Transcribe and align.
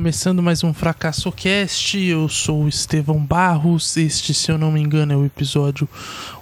Começando 0.00 0.42
mais 0.42 0.64
um 0.64 0.72
Fracasso 0.72 1.30
Cast, 1.30 1.98
eu 1.98 2.26
sou 2.26 2.64
o 2.64 2.68
Estevão 2.68 3.18
Barros. 3.18 3.98
Este, 3.98 4.32
se 4.32 4.50
eu 4.50 4.56
não 4.56 4.72
me 4.72 4.80
engano, 4.80 5.12
é 5.12 5.16
o 5.16 5.26
episódio 5.26 5.86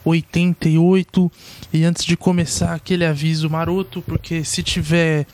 88. 0.04 1.32
E 1.72 1.82
antes 1.82 2.04
de 2.04 2.16
começar, 2.16 2.72
aquele 2.72 3.04
aviso 3.04 3.50
maroto, 3.50 4.00
porque 4.02 4.44
se 4.44 4.62
tiver 4.62 5.26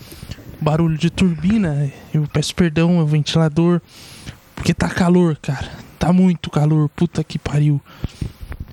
barulho 0.58 0.96
de 0.96 1.10
turbina, 1.10 1.92
eu 2.14 2.26
peço 2.32 2.54
perdão, 2.54 2.98
é 2.98 3.02
o 3.02 3.06
ventilador, 3.06 3.78
porque 4.56 4.72
tá 4.72 4.88
calor, 4.88 5.36
cara. 5.36 5.70
Tá 5.98 6.10
muito 6.10 6.48
calor, 6.48 6.88
puta 6.88 7.22
que 7.22 7.38
pariu. 7.38 7.78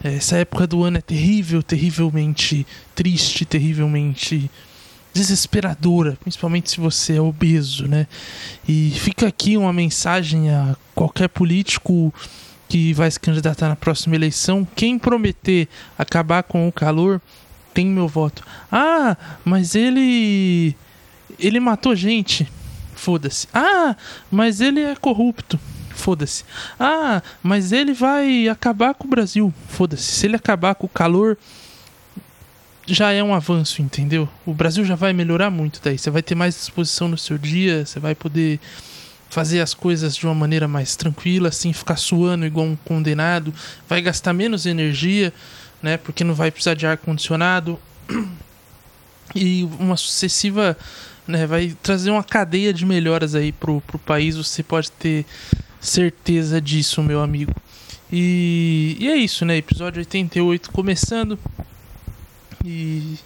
Essa 0.01 0.37
época 0.37 0.65
do 0.65 0.81
ano 0.81 0.97
é 0.97 1.01
terrível, 1.01 1.61
terrivelmente 1.61 2.65
triste, 2.95 3.43
terrivelmente 3.43 4.49
desesperadora, 5.13 6.17
principalmente 6.21 6.71
se 6.71 6.79
você 6.79 7.17
é 7.17 7.21
obeso, 7.21 7.87
né? 7.87 8.07
E 8.67 8.91
fica 8.91 9.27
aqui 9.27 9.57
uma 9.57 9.73
mensagem 9.73 10.49
a 10.49 10.75
qualquer 10.95 11.27
político 11.27 12.13
que 12.69 12.93
vai 12.93 13.11
se 13.11 13.19
candidatar 13.19 13.67
na 13.67 13.75
próxima 13.75 14.15
eleição: 14.15 14.67
quem 14.75 14.97
prometer 14.97 15.67
acabar 15.97 16.43
com 16.43 16.67
o 16.67 16.71
calor 16.71 17.21
tem 17.73 17.85
meu 17.85 18.07
voto. 18.07 18.43
Ah, 18.71 19.17
mas 19.43 19.75
ele 19.75 20.75
ele 21.39 21.59
matou 21.59 21.95
gente. 21.95 22.47
Foda-se. 22.95 23.47
Ah, 23.53 23.95
mas 24.29 24.61
ele 24.61 24.79
é 24.81 24.95
corrupto. 24.95 25.59
Foda-se. 25.89 26.43
Ah, 26.79 27.21
mas 27.41 27.71
ele 27.71 27.93
vai 27.93 28.47
acabar 28.47 28.93
com 28.93 29.07
o 29.07 29.09
Brasil. 29.09 29.53
Foda-se. 29.67 30.03
Se 30.03 30.27
ele 30.27 30.35
acabar 30.35 30.75
com 30.75 30.85
o 30.85 30.89
calor, 30.89 31.37
já 32.85 33.11
é 33.11 33.23
um 33.23 33.33
avanço, 33.33 33.81
entendeu? 33.81 34.27
O 34.45 34.53
Brasil 34.53 34.83
já 34.83 34.95
vai 34.95 35.13
melhorar 35.13 35.49
muito 35.49 35.79
daí. 35.83 35.97
Você 35.97 36.09
vai 36.09 36.21
ter 36.21 36.35
mais 36.35 36.55
disposição 36.55 37.07
no 37.07 37.17
seu 37.17 37.37
dia, 37.37 37.85
você 37.85 37.99
vai 37.99 38.15
poder 38.15 38.59
fazer 39.29 39.61
as 39.61 39.73
coisas 39.73 40.15
de 40.15 40.25
uma 40.25 40.35
maneira 40.35 40.67
mais 40.67 40.95
tranquila, 40.95 41.49
assim, 41.49 41.71
ficar 41.71 41.95
suando 41.95 42.45
igual 42.45 42.65
um 42.65 42.75
condenado, 42.75 43.53
vai 43.87 44.01
gastar 44.01 44.33
menos 44.33 44.65
energia, 44.65 45.33
né? 45.81 45.95
Porque 45.97 46.23
não 46.23 46.33
vai 46.33 46.51
precisar 46.51 46.73
de 46.73 46.85
ar 46.85 46.97
condicionado. 46.97 47.79
E 49.33 49.63
uma 49.79 49.95
sucessiva, 49.95 50.77
né, 51.25 51.47
vai 51.47 51.73
trazer 51.81 52.11
uma 52.11 52.21
cadeia 52.21 52.73
de 52.73 52.85
melhoras 52.85 53.33
aí 53.33 53.53
pro, 53.53 53.79
pro 53.79 53.97
país, 53.97 54.35
você 54.35 54.61
pode 54.61 54.91
ter 54.91 55.25
certeza 55.79 56.59
disso, 56.59 57.01
meu 57.01 57.21
amigo. 57.21 57.55
E, 58.11 58.97
e 58.99 59.07
é 59.07 59.15
isso, 59.15 59.45
né? 59.45 59.55
Episódio 59.55 59.99
88 60.01 60.69
começando. 60.71 61.39
E 62.63 63.17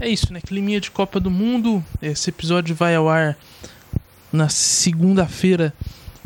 é 0.00 0.08
isso, 0.08 0.32
né? 0.32 0.40
Climinha 0.40 0.80
de 0.80 0.90
Copa 0.90 1.18
do 1.18 1.30
Mundo. 1.30 1.84
Esse 2.00 2.30
episódio 2.30 2.74
vai 2.74 2.94
ao 2.94 3.08
ar 3.08 3.36
na 4.32 4.48
segunda-feira, 4.48 5.72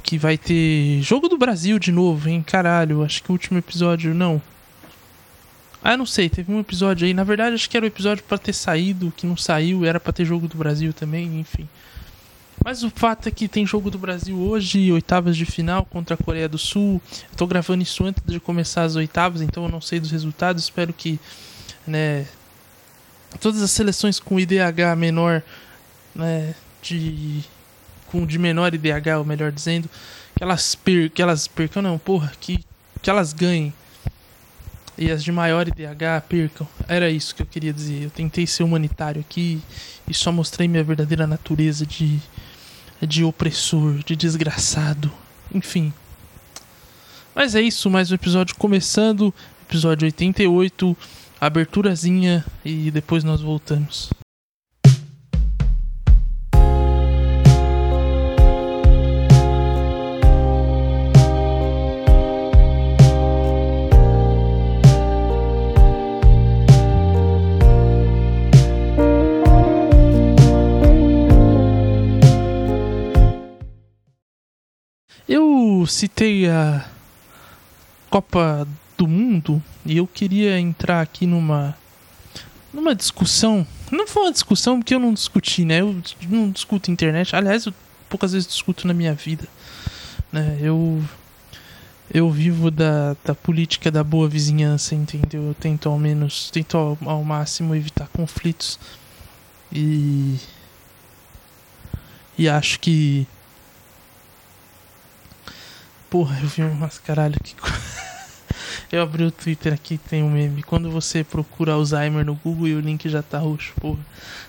que 0.03 0.19
vai 0.19 0.37
ter 0.37 1.01
jogo 1.01 1.29
do 1.29 1.39
Brasil 1.39 1.79
de 1.79 1.91
novo, 1.91 2.29
hein? 2.29 2.43
Caralho, 2.43 3.03
acho 3.03 3.23
que 3.23 3.31
o 3.31 3.33
último 3.33 3.59
episódio 3.59 4.15
não. 4.15 4.43
Ah, 5.83 5.97
não 5.97 6.07
sei, 6.07 6.29
teve 6.29 6.53
um 6.53 6.61
episódio 6.61 7.07
aí. 7.07 7.15
Na 7.15 7.25
verdade, 7.25 7.55
acho 7.55 7.69
que 7.69 7.77
era 7.77 7.85
o 7.85 7.89
episódio 7.89 8.23
para 8.25 8.39
ter 8.39 8.53
saído, 8.53 9.13
que 9.17 9.27
não 9.27 9.37
saiu, 9.37 9.85
era 9.85 9.99
para 9.99 10.13
ter 10.13 10.25
jogo 10.25 10.47
do 10.47 10.57
Brasil 10.57 10.93
também, 10.93 11.41
enfim. 11.41 11.69
Mas 12.65 12.85
o 12.85 12.91
fato 12.91 13.29
é 13.29 13.33
que 13.33 13.49
tem 13.49 13.67
jogo 13.67 13.91
do 13.91 13.99
Brasil 13.99 14.39
hoje, 14.39 14.93
oitavas 14.93 15.37
de 15.37 15.45
final 15.45 15.85
contra 15.85 16.15
a 16.15 16.17
Coreia 16.17 16.49
do 16.49 16.59
Sul. 16.59 17.03
Eu 17.33 17.37
tô 17.37 17.47
gravando 17.47 17.83
isso 17.83 18.05
antes 18.05 18.23
de 18.25 18.39
começar 18.39 18.85
as 18.85 18.95
oitavas, 18.95 19.41
então 19.43 19.65
eu 19.65 19.69
não 19.69 19.81
sei 19.81 19.99
dos 19.99 20.13
resultados. 20.13 20.63
Espero 20.63 20.93
que 20.93 21.19
né, 21.87 22.27
todas 23.41 23.63
as 23.63 23.71
seleções 23.71 24.19
com 24.19 24.39
IDH 24.39 24.97
menor, 24.97 25.43
né, 26.15 26.55
de 26.83 27.43
com 28.07 28.27
de 28.27 28.39
menor 28.39 28.75
IDH, 28.75 29.19
ou 29.19 29.25
melhor 29.25 29.51
dizendo, 29.51 29.89
que 30.37 30.43
elas 30.43 30.75
per, 30.75 31.11
que 31.11 31.23
elas 31.23 31.47
percam 31.49 31.83
não, 31.83 31.99
porra, 31.99 32.33
que 32.41 32.65
que 33.01 33.11
elas 33.11 33.33
ganhem. 33.33 33.73
E 34.97 35.11
as 35.11 35.25
de 35.25 35.33
maior 35.33 35.67
IDH 35.67 36.23
percam. 36.29 36.69
Era 36.87 37.11
isso 37.11 37.35
que 37.35 37.43
eu 37.43 37.47
queria 37.47 37.73
dizer. 37.73 38.03
Eu 38.03 38.11
tentei 38.11 38.47
ser 38.47 38.63
humanitário 38.63 39.21
aqui 39.21 39.61
e 40.07 40.13
só 40.13 40.31
mostrei 40.31 40.69
minha 40.69 40.85
verdadeira 40.85 41.27
natureza 41.27 41.85
de 41.87 42.21
de 43.07 43.25
opressor, 43.25 43.99
de 44.05 44.15
desgraçado, 44.15 45.11
enfim. 45.53 45.93
Mas 47.35 47.55
é 47.55 47.61
isso, 47.61 47.91
mais 47.91 48.13
um 48.13 48.15
episódio 48.15 48.55
começando, 48.57 49.35
episódio 49.69 50.07
88 50.07 50.97
aberturazinha 51.43 52.45
e 52.65 52.89
depois 52.93 53.25
nós 53.25 53.41
voltamos. 53.41 54.11
Eu 75.29 75.85
citei 75.89 76.49
a 76.49 76.89
Copa 78.09 78.65
do 79.03 79.09
mundo 79.09 79.61
e 79.85 79.97
eu 79.97 80.07
queria 80.07 80.61
entrar 80.61 81.01
aqui 81.01 81.27
numa 81.27 81.77
numa 82.73 82.95
discussão. 82.95 83.67
Não 83.91 84.07
foi 84.07 84.23
uma 84.23 84.33
discussão 84.33 84.79
porque 84.79 84.95
eu 84.95 85.01
não 85.01 85.13
discuti, 85.13 85.65
né? 85.65 85.81
Eu 85.81 86.01
não 86.29 86.51
discuto 86.51 86.91
internet. 86.91 87.35
Aliás, 87.35 87.67
eu 87.67 87.75
poucas 88.09 88.33
vezes 88.33 88.49
discuto 88.49 88.87
na 88.87 88.95
minha 88.95 89.13
vida. 89.13 89.47
Né? 90.33 90.57
Eu 90.61 91.03
eu 92.15 92.31
vivo 92.31 92.71
da, 92.71 93.17
da 93.25 93.35
política 93.35 93.91
da 93.91 94.05
boa 94.05 94.29
vizinhança, 94.29 94.95
entendeu? 94.95 95.49
Eu 95.49 95.55
tento 95.55 95.89
ao 95.89 95.99
menos, 95.99 96.51
tento 96.51 96.77
ao, 96.77 96.97
ao 97.05 97.25
máximo 97.25 97.75
evitar 97.75 98.07
conflitos. 98.09 98.79
E 99.73 100.39
e 102.39 102.49
acho 102.49 102.79
que 102.79 103.27
Porra, 106.09 106.39
eu 106.41 106.49
vi 106.49 106.63
umas 106.63 106.99
caralho 106.99 107.37
que 107.43 107.57
Eu 108.93 109.01
abri 109.01 109.25
o 109.25 109.31
Twitter 109.31 109.73
aqui, 109.73 109.97
tem 109.97 110.23
um 110.23 110.31
meme. 110.31 110.63
Quando 110.63 110.91
você 110.91 111.25
procura 111.25 111.73
Alzheimer 111.73 112.27
no 112.27 112.35
Google 112.35 112.69
e 112.69 112.75
o 112.75 112.81
link 112.81 113.09
já 113.09 113.23
tá 113.23 113.39
roxo, 113.39 113.73
porra. 113.81 114.05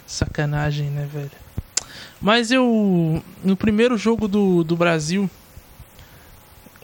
Sacanagem, 0.06 0.90
né, 0.90 1.08
velho? 1.10 1.32
Mas 2.22 2.52
eu. 2.52 3.24
No 3.42 3.56
primeiro 3.56 3.98
jogo 3.98 4.28
do, 4.28 4.62
do 4.66 4.76
Brasil, 4.76 5.30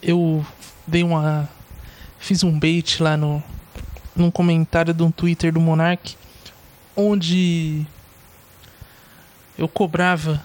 eu 0.02 0.46
dei 0.88 1.04
uma. 1.04 1.50
Fiz 2.18 2.46
um 2.46 2.58
bait 2.58 3.04
lá 3.04 3.18
no. 3.18 3.44
Num 4.16 4.32
comentário 4.32 4.94
de 4.94 5.04
um 5.04 5.12
Twitter 5.12 5.52
do 5.52 5.60
Monark. 5.60 6.16
Onde. 6.96 7.86
Eu 9.58 9.68
cobrava 9.68 10.42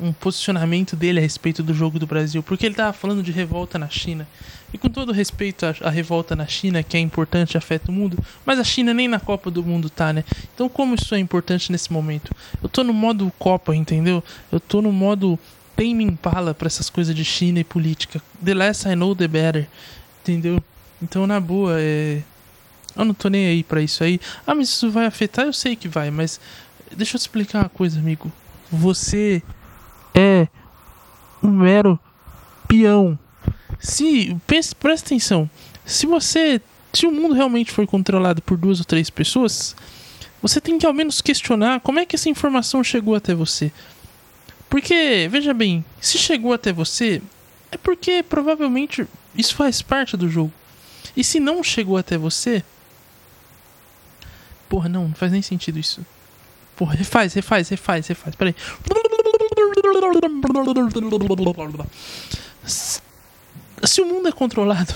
um 0.00 0.12
posicionamento 0.12 0.94
dele 0.94 1.18
a 1.18 1.22
respeito 1.22 1.62
do 1.62 1.74
jogo 1.74 1.98
do 1.98 2.06
Brasil, 2.06 2.42
porque 2.42 2.64
ele 2.64 2.74
tava 2.74 2.92
falando 2.92 3.22
de 3.22 3.32
revolta 3.32 3.78
na 3.78 3.88
China. 3.88 4.26
E 4.72 4.78
com 4.78 4.88
todo 4.88 5.12
respeito 5.12 5.64
à, 5.64 5.74
à, 5.80 5.90
revolta 5.90 6.36
na 6.36 6.46
China, 6.46 6.82
que 6.82 6.96
é 6.96 7.00
importante, 7.00 7.56
afeta 7.56 7.90
o 7.90 7.94
mundo, 7.94 8.18
mas 8.44 8.58
a 8.58 8.64
China 8.64 8.92
nem 8.92 9.08
na 9.08 9.18
Copa 9.18 9.50
do 9.50 9.62
Mundo 9.62 9.88
tá, 9.88 10.12
né? 10.12 10.24
Então 10.54 10.68
como 10.68 10.94
isso 10.94 11.14
é 11.14 11.18
importante 11.18 11.72
nesse 11.72 11.92
momento? 11.92 12.34
Eu 12.62 12.68
tô 12.68 12.84
no 12.84 12.92
modo 12.92 13.32
Copa, 13.38 13.74
entendeu? 13.74 14.22
Eu 14.52 14.60
tô 14.60 14.80
no 14.82 14.92
modo 14.92 15.38
Tame 15.74 16.04
Impala 16.04 16.54
pra 16.54 16.66
essas 16.66 16.90
coisas 16.90 17.14
de 17.14 17.24
China 17.24 17.60
e 17.60 17.64
política. 17.64 18.20
The 18.44 18.54
less 18.54 18.86
I 18.88 18.94
know, 18.94 19.14
the 19.14 19.28
better. 19.28 19.66
Entendeu? 20.22 20.62
Então, 21.00 21.26
na 21.26 21.40
boa, 21.40 21.76
é... 21.78 22.22
Eu 22.96 23.04
não 23.04 23.14
tô 23.14 23.28
nem 23.28 23.46
aí 23.46 23.62
pra 23.62 23.80
isso 23.80 24.02
aí. 24.02 24.20
Ah, 24.44 24.56
mas 24.56 24.68
isso 24.70 24.90
vai 24.90 25.06
afetar? 25.06 25.46
Eu 25.46 25.52
sei 25.52 25.76
que 25.76 25.86
vai, 25.86 26.10
mas... 26.10 26.40
Deixa 26.96 27.16
eu 27.16 27.18
te 27.20 27.22
explicar 27.22 27.60
uma 27.60 27.68
coisa, 27.68 27.98
amigo. 28.00 28.32
Você 28.72 29.40
é 30.18 30.48
um 31.42 31.50
mero 31.50 31.98
peão. 32.66 33.18
Se 33.78 34.36
pense, 34.46 34.74
presta 34.74 35.06
atenção, 35.06 35.48
se 35.84 36.06
você, 36.06 36.60
se 36.92 37.06
o 37.06 37.12
mundo 37.12 37.34
realmente 37.34 37.70
for 37.70 37.86
controlado 37.86 38.42
por 38.42 38.56
duas 38.56 38.80
ou 38.80 38.84
três 38.84 39.08
pessoas, 39.08 39.76
você 40.42 40.60
tem 40.60 40.78
que 40.78 40.86
ao 40.86 40.92
menos 40.92 41.20
questionar 41.20 41.80
como 41.80 42.00
é 42.00 42.06
que 42.06 42.16
essa 42.16 42.28
informação 42.28 42.82
chegou 42.82 43.14
até 43.14 43.34
você. 43.34 43.72
Porque, 44.68 45.28
veja 45.30 45.54
bem, 45.54 45.84
se 46.00 46.18
chegou 46.18 46.52
até 46.52 46.72
você, 46.72 47.22
é 47.70 47.76
porque 47.76 48.22
provavelmente 48.22 49.06
isso 49.34 49.54
faz 49.54 49.80
parte 49.80 50.16
do 50.16 50.28
jogo. 50.28 50.52
E 51.16 51.22
se 51.22 51.40
não 51.40 51.62
chegou 51.62 51.96
até 51.96 52.18
você, 52.18 52.62
porra, 54.68 54.88
não, 54.88 55.08
não 55.08 55.14
faz 55.14 55.32
nem 55.32 55.42
sentido 55.42 55.78
isso. 55.78 56.04
Porra, 56.76 56.94
refaz, 56.94 57.34
refaz, 57.34 57.68
refaz, 57.68 58.06
refaz. 58.06 58.34
Peraí. 58.36 58.54
Se 63.84 64.00
o 64.00 64.06
mundo 64.06 64.28
é 64.28 64.32
controlado 64.32 64.94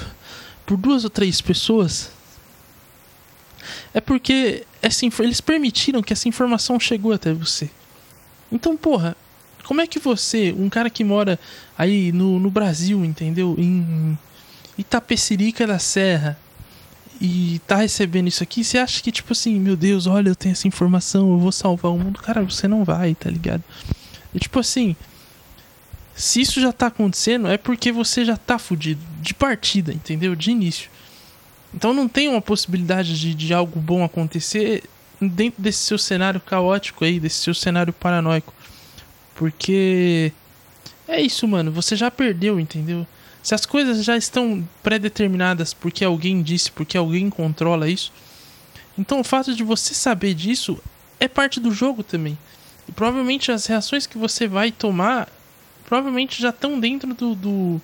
por 0.66 0.76
duas 0.76 1.04
ou 1.04 1.10
três 1.10 1.40
pessoas, 1.40 2.10
é 3.94 4.00
porque 4.00 4.64
essa, 4.80 5.04
eles 5.20 5.40
permitiram 5.40 6.02
que 6.02 6.12
essa 6.12 6.28
informação 6.28 6.80
chegou 6.80 7.12
até 7.12 7.32
você. 7.32 7.70
Então, 8.50 8.76
porra, 8.76 9.16
Como 9.64 9.80
é 9.80 9.86
que 9.86 9.98
você, 9.98 10.52
um 10.52 10.68
cara 10.68 10.90
que 10.90 11.04
mora 11.04 11.38
aí 11.78 12.12
no, 12.12 12.38
no 12.38 12.50
Brasil, 12.50 13.04
entendeu? 13.04 13.54
Em 13.56 14.18
Itapecerica 14.76 15.66
da 15.66 15.78
Serra, 15.78 16.38
e 17.20 17.60
tá 17.66 17.76
recebendo 17.76 18.26
isso 18.26 18.42
aqui, 18.42 18.64
você 18.64 18.78
acha 18.78 19.00
que, 19.00 19.12
tipo 19.12 19.32
assim, 19.32 19.58
meu 19.60 19.76
Deus, 19.76 20.06
olha, 20.06 20.28
eu 20.28 20.34
tenho 20.34 20.52
essa 20.52 20.66
informação, 20.66 21.30
eu 21.30 21.38
vou 21.38 21.52
salvar 21.52 21.92
o 21.92 21.98
mundo. 21.98 22.20
Cara, 22.20 22.42
você 22.42 22.66
não 22.66 22.84
vai, 22.84 23.14
tá 23.14 23.30
ligado? 23.30 23.62
E 24.34 24.38
tipo 24.38 24.58
assim, 24.58 24.96
se 26.14 26.40
isso 26.40 26.60
já 26.60 26.72
tá 26.72 26.86
acontecendo, 26.86 27.48
é 27.48 27.56
porque 27.56 27.90
você 27.90 28.24
já 28.24 28.36
tá 28.36 28.58
fudido. 28.58 29.00
De 29.20 29.34
partida, 29.34 29.92
entendeu? 29.92 30.34
De 30.34 30.50
início. 30.50 30.90
Então 31.74 31.92
não 31.92 32.08
tem 32.08 32.28
uma 32.28 32.40
possibilidade 32.42 33.18
de, 33.18 33.34
de 33.34 33.54
algo 33.54 33.80
bom 33.80 34.04
acontecer 34.04 34.84
dentro 35.20 35.62
desse 35.62 35.78
seu 35.78 35.96
cenário 35.96 36.40
caótico 36.40 37.04
aí, 37.04 37.18
desse 37.20 37.36
seu 37.36 37.54
cenário 37.54 37.92
paranoico. 37.92 38.52
Porque 39.34 40.32
é 41.08 41.20
isso, 41.20 41.46
mano. 41.48 41.70
Você 41.72 41.96
já 41.96 42.10
perdeu, 42.10 42.60
entendeu? 42.60 43.06
Se 43.42 43.54
as 43.54 43.66
coisas 43.66 44.04
já 44.04 44.16
estão 44.16 44.66
pré-determinadas 44.82 45.74
porque 45.74 46.04
alguém 46.04 46.42
disse, 46.42 46.70
porque 46.70 46.96
alguém 46.96 47.28
controla 47.28 47.88
isso, 47.88 48.12
então 48.96 49.20
o 49.20 49.24
fato 49.24 49.54
de 49.54 49.64
você 49.64 49.94
saber 49.94 50.34
disso 50.34 50.78
é 51.18 51.26
parte 51.26 51.58
do 51.58 51.72
jogo 51.72 52.02
também. 52.02 52.38
Provavelmente 52.94 53.50
as 53.50 53.66
reações 53.66 54.06
que 54.06 54.18
você 54.18 54.46
vai 54.46 54.70
tomar 54.70 55.28
provavelmente 55.84 56.40
já 56.40 56.48
estão 56.50 56.80
dentro 56.80 57.12
do, 57.12 57.34
do, 57.34 57.80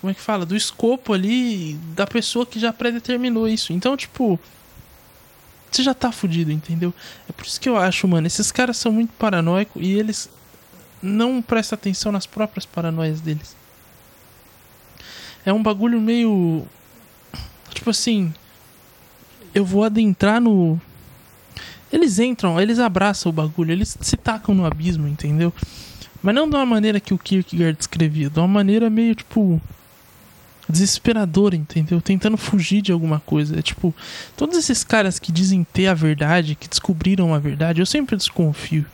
como 0.00 0.10
é 0.10 0.14
que 0.14 0.20
fala? 0.20 0.46
Do 0.46 0.56
escopo 0.56 1.12
ali 1.12 1.74
da 1.94 2.06
pessoa 2.06 2.46
que 2.46 2.58
já 2.58 2.72
pré-determinou 2.72 3.46
isso. 3.46 3.72
Então, 3.72 3.96
tipo, 3.96 4.40
você 5.70 5.82
já 5.82 5.94
tá 5.94 6.10
fudido, 6.10 6.50
entendeu? 6.50 6.92
É 7.28 7.32
por 7.32 7.46
isso 7.46 7.60
que 7.60 7.68
eu 7.68 7.76
acho, 7.76 8.08
mano, 8.08 8.26
esses 8.26 8.50
caras 8.50 8.78
são 8.78 8.90
muito 8.90 9.12
paranoicos 9.12 9.80
e 9.80 9.92
eles 9.92 10.28
não 11.02 11.40
prestam 11.42 11.76
atenção 11.76 12.10
nas 12.10 12.26
próprias 12.26 12.64
paranoias 12.64 13.20
deles. 13.20 13.54
É 15.44 15.52
um 15.52 15.62
bagulho 15.62 16.00
meio. 16.00 16.66
Tipo 17.72 17.90
assim. 17.90 18.32
Eu 19.54 19.64
vou 19.64 19.84
adentrar 19.84 20.40
no. 20.40 20.80
Eles 21.92 22.18
entram, 22.18 22.60
eles 22.60 22.78
abraçam 22.78 23.30
o 23.30 23.32
bagulho, 23.32 23.72
eles 23.72 23.96
se 24.00 24.16
tacam 24.16 24.54
no 24.54 24.64
abismo, 24.64 25.08
entendeu? 25.08 25.52
Mas 26.22 26.34
não 26.34 26.48
de 26.48 26.54
uma 26.54 26.66
maneira 26.66 27.00
que 27.00 27.14
o 27.14 27.18
Kierkegaard 27.18 27.76
descrevia, 27.76 28.30
de 28.30 28.38
uma 28.38 28.48
maneira 28.48 28.88
meio 28.88 29.14
tipo. 29.14 29.60
desesperadora, 30.68 31.56
entendeu? 31.56 32.00
Tentando 32.00 32.36
fugir 32.36 32.80
de 32.82 32.92
alguma 32.92 33.20
coisa. 33.20 33.58
É 33.58 33.62
tipo, 33.62 33.94
todos 34.36 34.56
esses 34.56 34.84
caras 34.84 35.18
que 35.18 35.32
dizem 35.32 35.64
ter 35.64 35.88
a 35.88 35.94
verdade, 35.94 36.54
que 36.54 36.68
descobriram 36.68 37.34
a 37.34 37.38
verdade, 37.38 37.80
eu 37.80 37.86
sempre 37.86 38.16
desconfio. 38.16 38.86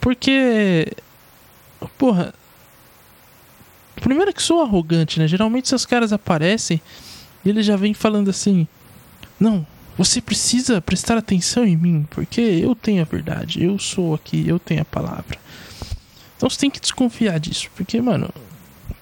Porque. 0.00 0.92
Porra, 1.98 2.32
Primeiro 4.00 4.32
que 4.32 4.42
sou 4.42 4.62
arrogante, 4.62 5.18
né? 5.18 5.26
Geralmente 5.26 5.66
esses 5.66 5.86
caras 5.86 6.12
aparecem 6.12 6.80
e 7.44 7.48
eles 7.48 7.64
já 7.64 7.76
vêm 7.76 7.94
falando 7.94 8.28
assim: 8.28 8.66
Não, 9.40 9.66
você 9.96 10.20
precisa 10.20 10.80
prestar 10.80 11.16
atenção 11.16 11.64
em 11.64 11.76
mim, 11.76 12.06
porque 12.10 12.40
eu 12.40 12.74
tenho 12.74 13.02
a 13.02 13.04
verdade, 13.04 13.62
eu 13.62 13.78
sou 13.78 14.14
aqui, 14.14 14.46
eu 14.46 14.58
tenho 14.58 14.82
a 14.82 14.84
palavra. 14.84 15.38
Então 16.36 16.48
você 16.50 16.58
tem 16.58 16.70
que 16.70 16.80
desconfiar 16.80 17.40
disso, 17.40 17.70
porque, 17.74 18.00
mano, 18.00 18.28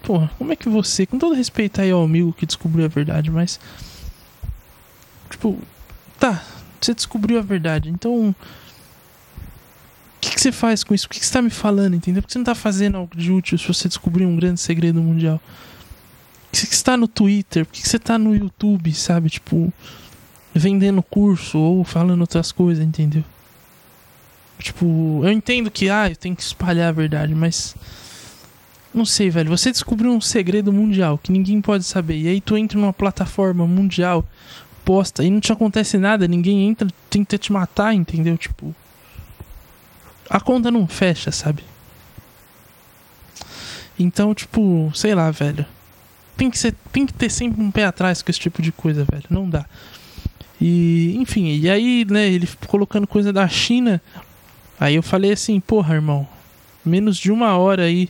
porra, 0.02 0.30
como 0.38 0.52
é 0.52 0.56
que 0.56 0.68
você, 0.68 1.04
com 1.04 1.18
todo 1.18 1.34
respeito 1.34 1.80
aí 1.80 1.90
ao 1.90 2.04
amigo 2.04 2.32
que 2.32 2.46
descobriu 2.46 2.84
a 2.84 2.88
verdade, 2.88 3.30
mas. 3.30 3.58
Tipo, 5.30 5.58
tá, 6.18 6.44
você 6.80 6.94
descobriu 6.94 7.38
a 7.38 7.42
verdade, 7.42 7.90
então 7.90 8.34
que, 10.24 10.34
que 10.34 10.40
você 10.40 10.52
faz 10.52 10.82
com 10.82 10.94
isso? 10.94 11.06
O 11.06 11.10
que, 11.10 11.20
que 11.20 11.26
você 11.26 11.32
tá 11.32 11.42
me 11.42 11.50
falando, 11.50 11.94
entendeu? 11.94 12.22
Por 12.22 12.28
que 12.28 12.32
você 12.32 12.38
não 12.38 12.44
tá 12.44 12.54
fazendo 12.54 12.96
algo 12.96 13.14
de 13.16 13.30
útil 13.30 13.58
se 13.58 13.66
você 13.66 13.88
descobrir 13.88 14.24
um 14.24 14.36
grande 14.36 14.60
segredo 14.60 15.00
mundial? 15.00 15.38
Por 15.38 16.50
que 16.50 16.66
você 16.66 16.66
está 16.66 16.96
no 16.96 17.06
Twitter? 17.06 17.66
Por 17.66 17.72
que 17.72 17.86
você 17.86 17.98
tá 17.98 18.18
no 18.18 18.34
YouTube, 18.34 18.92
sabe? 18.94 19.28
Tipo, 19.28 19.72
vendendo 20.54 21.02
curso 21.02 21.58
ou 21.58 21.84
falando 21.84 22.20
outras 22.20 22.52
coisas, 22.52 22.84
entendeu? 22.84 23.24
Tipo, 24.58 25.20
eu 25.24 25.32
entendo 25.32 25.70
que, 25.70 25.90
ah, 25.90 26.08
eu 26.08 26.16
tenho 26.16 26.36
que 26.36 26.42
espalhar 26.42 26.88
a 26.88 26.92
verdade, 26.92 27.34
mas. 27.34 27.76
Não 28.92 29.04
sei, 29.04 29.28
velho. 29.28 29.50
Você 29.50 29.72
descobriu 29.72 30.12
um 30.12 30.20
segredo 30.20 30.72
mundial 30.72 31.18
que 31.18 31.32
ninguém 31.32 31.60
pode 31.60 31.82
saber. 31.82 32.16
E 32.16 32.28
aí 32.28 32.40
tu 32.40 32.56
entra 32.56 32.78
numa 32.78 32.92
plataforma 32.92 33.66
mundial, 33.66 34.24
posta, 34.84 35.24
e 35.24 35.30
não 35.30 35.40
te 35.40 35.52
acontece 35.52 35.98
nada, 35.98 36.28
ninguém 36.28 36.68
entra, 36.68 36.86
tenta 37.10 37.36
te 37.36 37.52
matar, 37.52 37.92
entendeu? 37.92 38.38
Tipo 38.38 38.74
a 40.28 40.40
conta 40.40 40.70
não 40.70 40.86
fecha, 40.86 41.30
sabe? 41.30 41.62
Então, 43.98 44.34
tipo, 44.34 44.90
sei 44.94 45.14
lá, 45.14 45.30
velho. 45.30 45.64
Tem 46.36 46.50
que, 46.50 46.58
ser, 46.58 46.74
tem 46.92 47.06
que 47.06 47.12
ter 47.12 47.30
sempre 47.30 47.62
um 47.62 47.70
pé 47.70 47.84
atrás 47.84 48.20
com 48.20 48.30
esse 48.30 48.40
tipo 48.40 48.60
de 48.60 48.72
coisa, 48.72 49.04
velho. 49.04 49.24
Não 49.30 49.48
dá. 49.48 49.64
E, 50.60 51.16
enfim, 51.16 51.58
e 51.58 51.68
aí, 51.68 52.06
né, 52.08 52.28
ele 52.28 52.48
colocando 52.66 53.06
coisa 53.06 53.32
da 53.32 53.46
China. 53.48 54.00
Aí 54.78 54.94
eu 54.94 55.02
falei 55.02 55.32
assim, 55.32 55.60
porra, 55.60 55.94
irmão, 55.94 56.28
menos 56.84 57.16
de 57.16 57.30
uma 57.30 57.56
hora 57.56 57.84
aí 57.84 58.08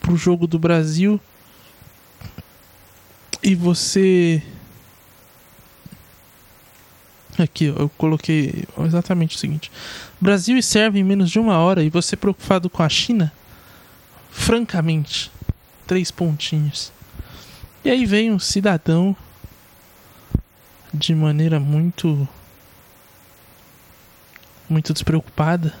pro 0.00 0.16
jogo 0.16 0.46
do 0.46 0.58
Brasil. 0.58 1.20
E 3.42 3.54
você 3.54 4.42
Aqui, 7.38 7.64
eu 7.64 7.90
coloquei 7.96 8.64
exatamente 8.84 9.36
o 9.36 9.38
seguinte: 9.38 9.70
Brasil 10.20 10.56
e 10.56 10.62
Sérvia 10.62 11.00
em 11.00 11.04
menos 11.04 11.30
de 11.30 11.38
uma 11.38 11.56
hora 11.58 11.82
e 11.82 11.88
você 11.88 12.14
preocupado 12.14 12.68
com 12.68 12.82
a 12.82 12.88
China? 12.88 13.32
Francamente, 14.30 15.30
três 15.86 16.10
pontinhos. 16.10 16.92
E 17.84 17.90
aí 17.90 18.04
vem 18.04 18.30
um 18.30 18.38
cidadão 18.38 19.16
de 20.92 21.14
maneira 21.14 21.58
muito 21.58 22.28
muito 24.68 24.92
despreocupada. 24.92 25.74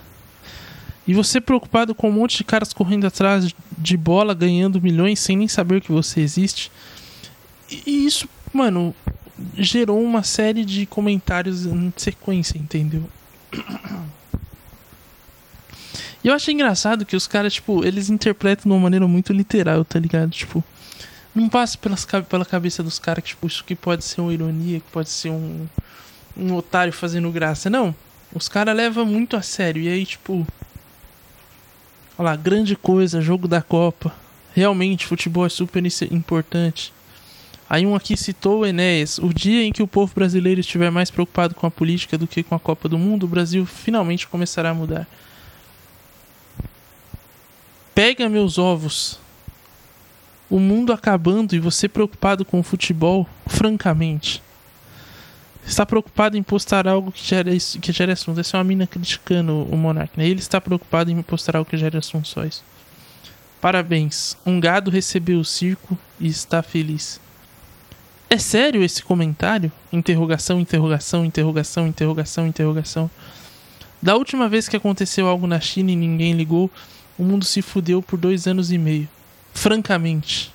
E 1.06 1.14
você 1.14 1.40
preocupado 1.40 1.94
com 1.94 2.08
um 2.08 2.12
monte 2.12 2.38
de 2.38 2.44
caras 2.44 2.72
correndo 2.72 3.06
atrás 3.06 3.52
de 3.76 3.96
bola, 3.96 4.34
ganhando 4.34 4.80
milhões 4.80 5.18
sem 5.18 5.36
nem 5.36 5.48
saber 5.48 5.80
que 5.80 5.90
você 5.90 6.20
existe. 6.20 6.70
E 7.86 8.06
isso, 8.06 8.28
mano, 8.52 8.94
gerou 9.56 10.00
uma 10.00 10.22
série 10.22 10.64
de 10.64 10.86
comentários 10.86 11.66
em 11.66 11.92
sequência, 11.96 12.56
entendeu? 12.58 13.08
E 16.22 16.28
eu 16.28 16.34
achei 16.34 16.54
engraçado 16.54 17.04
que 17.04 17.16
os 17.16 17.26
caras, 17.26 17.54
tipo, 17.54 17.84
eles 17.84 18.08
interpretam 18.08 18.62
de 18.64 18.68
uma 18.68 18.78
maneira 18.78 19.08
muito 19.08 19.32
literal, 19.32 19.84
tá 19.84 19.98
ligado? 19.98 20.30
Tipo, 20.30 20.62
não 21.34 21.48
passa 21.48 21.78
pelas, 21.78 22.06
pela 22.28 22.44
cabeça 22.44 22.82
dos 22.82 22.98
caras 22.98 23.22
que, 23.24 23.30
tipo, 23.30 23.46
isso 23.46 23.64
que 23.64 23.74
pode 23.74 24.04
ser 24.04 24.20
uma 24.20 24.32
ironia, 24.32 24.80
que 24.80 24.90
pode 24.90 25.08
ser 25.08 25.30
um, 25.30 25.66
um 26.36 26.54
otário 26.54 26.92
fazendo 26.92 27.30
graça. 27.30 27.70
Não. 27.70 27.94
Os 28.34 28.48
caras 28.48 28.76
levam 28.76 29.04
muito 29.06 29.36
a 29.36 29.42
sério. 29.42 29.82
E 29.82 29.88
aí, 29.88 30.04
tipo. 30.04 30.46
Olha 32.18 32.30
lá, 32.30 32.36
grande 32.36 32.76
coisa, 32.76 33.20
jogo 33.20 33.48
da 33.48 33.62
Copa. 33.62 34.14
Realmente, 34.54 35.06
futebol 35.06 35.46
é 35.46 35.48
super 35.48 35.82
importante. 36.10 36.92
Aí 37.68 37.86
um 37.86 37.94
aqui 37.94 38.18
citou 38.18 38.60
o 38.60 38.66
Enéas. 38.66 39.16
O 39.16 39.32
dia 39.32 39.64
em 39.64 39.72
que 39.72 39.82
o 39.82 39.88
povo 39.88 40.14
brasileiro 40.14 40.60
estiver 40.60 40.90
mais 40.90 41.10
preocupado 41.10 41.54
com 41.54 41.66
a 41.66 41.70
política 41.70 42.18
do 42.18 42.26
que 42.26 42.42
com 42.42 42.54
a 42.54 42.60
Copa 42.60 42.86
do 42.86 42.98
Mundo, 42.98 43.24
o 43.24 43.28
Brasil 43.28 43.64
finalmente 43.64 44.28
começará 44.28 44.70
a 44.70 44.74
mudar. 44.74 45.08
Pega 47.94 48.28
meus 48.28 48.58
ovos. 48.58 49.21
O 50.52 50.60
mundo 50.60 50.92
acabando 50.92 51.56
e 51.56 51.58
você 51.58 51.88
preocupado 51.88 52.44
com 52.44 52.60
o 52.60 52.62
futebol, 52.62 53.26
francamente. 53.46 54.42
Está 55.66 55.86
preocupado 55.86 56.36
em 56.36 56.42
postar 56.42 56.86
algo 56.86 57.10
que 57.10 57.24
gere, 57.24 57.58
que 57.58 57.90
gere 57.90 58.12
assunto. 58.12 58.38
Essa 58.38 58.58
é 58.58 58.58
uma 58.58 58.64
mina 58.64 58.86
criticando 58.86 59.66
o 59.70 59.76
Monark. 59.78 60.12
Né? 60.14 60.28
Ele 60.28 60.40
está 60.40 60.60
preocupado 60.60 61.10
em 61.10 61.22
postar 61.22 61.56
algo 61.56 61.70
que 61.70 61.78
gere 61.78 61.96
assunto 61.96 62.28
só 62.28 62.44
isso. 62.44 62.62
Parabéns. 63.62 64.36
Um 64.44 64.60
gado 64.60 64.90
recebeu 64.90 65.40
o 65.40 65.44
circo 65.44 65.96
e 66.20 66.28
está 66.28 66.62
feliz. 66.62 67.18
É 68.28 68.36
sério 68.36 68.84
esse 68.84 69.02
comentário? 69.02 69.72
Interrogação, 69.90 70.60
interrogação, 70.60 71.24
interrogação, 71.24 71.86
interrogação, 71.86 72.46
interrogação. 72.46 73.10
Da 74.02 74.16
última 74.16 74.50
vez 74.50 74.68
que 74.68 74.76
aconteceu 74.76 75.26
algo 75.26 75.46
na 75.46 75.60
China 75.60 75.92
e 75.92 75.96
ninguém 75.96 76.34
ligou, 76.34 76.70
o 77.16 77.24
mundo 77.24 77.46
se 77.46 77.62
fudeu 77.62 78.02
por 78.02 78.18
dois 78.18 78.46
anos 78.46 78.70
e 78.70 78.76
meio. 78.76 79.08
Francamente. 79.52 80.52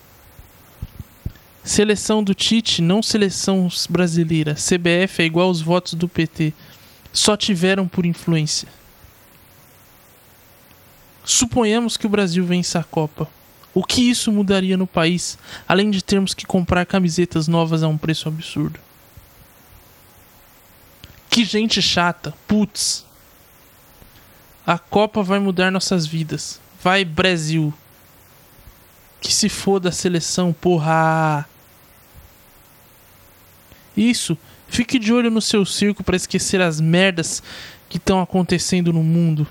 Seleção 1.63 2.23
do 2.23 2.33
Tite, 2.33 2.81
não 2.81 3.03
seleção 3.03 3.67
brasileira. 3.89 4.55
CBF 4.55 5.21
é 5.21 5.25
igual 5.25 5.47
aos 5.47 5.61
votos 5.61 5.93
do 5.93 6.07
PT. 6.07 6.53
Só 7.11 7.35
tiveram 7.35 7.87
por 7.87 8.05
influência. 8.05 8.67
Suponhamos 11.25 11.97
que 11.97 12.05
o 12.05 12.09
Brasil 12.09 12.45
vença 12.45 12.79
a 12.79 12.83
Copa. 12.83 13.27
O 13.73 13.83
que 13.83 14.09
isso 14.09 14.31
mudaria 14.31 14.77
no 14.77 14.87
país, 14.87 15.37
além 15.67 15.91
de 15.91 16.01
termos 16.01 16.33
que 16.33 16.45
comprar 16.45 16.85
camisetas 16.85 17.47
novas 17.47 17.83
a 17.83 17.87
um 17.87 17.97
preço 17.97 18.27
absurdo? 18.27 18.79
Que 21.29 21.43
gente 21.43 21.81
chata, 21.81 22.33
putz. 22.47 23.05
A 24.65 24.79
Copa 24.79 25.21
vai 25.21 25.37
mudar 25.37 25.69
nossas 25.69 26.07
vidas. 26.07 26.59
Vai, 26.81 27.05
Brasil. 27.05 27.73
Que 29.19 29.33
se 29.33 29.49
foda 29.49 29.89
a 29.89 29.91
seleção, 29.91 30.53
porra. 30.53 31.47
Isso. 33.95 34.37
Fique 34.67 34.99
de 34.99 35.13
olho 35.13 35.31
no 35.31 35.41
seu 35.41 35.65
circo 35.65 36.03
para 36.03 36.15
esquecer 36.15 36.61
as 36.61 36.79
merdas 36.79 37.41
que 37.89 37.97
estão 37.97 38.21
acontecendo 38.21 38.91
no 38.91 39.01
mundo. 39.01 39.47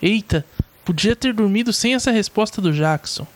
Eita, 0.00 0.44
podia 0.84 1.16
ter 1.16 1.32
dormido 1.32 1.72
sem 1.72 1.94
essa 1.94 2.10
resposta 2.10 2.60
do 2.60 2.72
Jackson. 2.72 3.26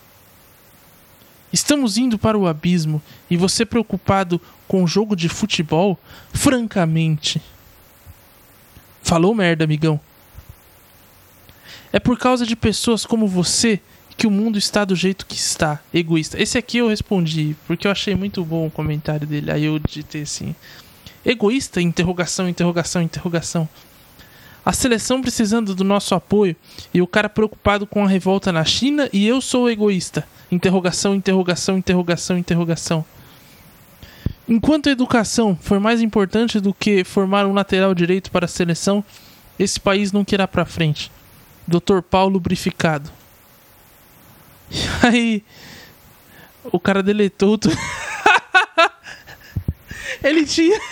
Estamos 1.52 1.98
indo 1.98 2.18
para 2.18 2.38
o 2.38 2.46
abismo 2.46 3.02
e 3.28 3.36
você 3.36 3.66
preocupado 3.66 4.40
com 4.66 4.82
o 4.82 4.86
jogo 4.86 5.14
de 5.14 5.28
futebol? 5.28 5.98
Francamente. 6.32 7.42
Falou 9.02 9.34
merda, 9.34 9.64
amigão. 9.64 10.00
É 11.92 12.00
por 12.00 12.18
causa 12.18 12.46
de 12.46 12.56
pessoas 12.56 13.04
como 13.04 13.26
você 13.26 13.80
que 14.16 14.26
o 14.26 14.30
mundo 14.30 14.58
está 14.58 14.84
do 14.84 14.94
jeito 14.94 15.26
que 15.26 15.34
está, 15.34 15.80
egoísta. 15.92 16.40
Esse 16.40 16.58
aqui 16.58 16.78
eu 16.78 16.88
respondi, 16.88 17.56
porque 17.66 17.86
eu 17.86 17.90
achei 17.90 18.14
muito 18.14 18.44
bom 18.44 18.66
o 18.66 18.70
comentário 18.70 19.26
dele. 19.26 19.50
Aí 19.50 19.64
eu 19.64 19.78
digitei 19.78 20.22
assim: 20.22 20.54
egoísta? 21.24 21.80
Interrogação, 21.80 22.48
interrogação, 22.48 23.02
interrogação. 23.02 23.68
A 24.64 24.72
seleção 24.72 25.20
precisando 25.20 25.74
do 25.74 25.82
nosso 25.82 26.14
apoio 26.14 26.54
e 26.94 27.02
o 27.02 27.06
cara 27.06 27.28
preocupado 27.28 27.84
com 27.84 28.04
a 28.04 28.08
revolta 28.08 28.52
na 28.52 28.64
China 28.64 29.08
e 29.12 29.26
eu 29.26 29.40
sou 29.40 29.68
egoísta. 29.68 30.24
Interrogação, 30.52 31.14
interrogação, 31.16 31.78
interrogação, 31.78 32.38
interrogação. 32.38 33.04
Enquanto 34.48 34.88
a 34.88 34.92
educação 34.92 35.56
for 35.60 35.80
mais 35.80 36.00
importante 36.00 36.60
do 36.60 36.72
que 36.72 37.02
formar 37.02 37.46
um 37.46 37.52
lateral 37.52 37.92
direito 37.92 38.30
para 38.30 38.44
a 38.44 38.48
seleção, 38.48 39.04
esse 39.58 39.80
país 39.80 40.12
não 40.12 40.24
querá 40.24 40.46
para 40.46 40.64
frente. 40.64 41.10
Dr. 41.66 42.00
Paulo 42.08 42.34
Lubrificado. 42.34 43.10
Aí, 45.02 45.42
o 46.64 46.78
cara 46.78 47.02
deletou 47.02 47.58
tudo. 47.58 47.76
Ele 50.22 50.46
tinha. 50.46 50.80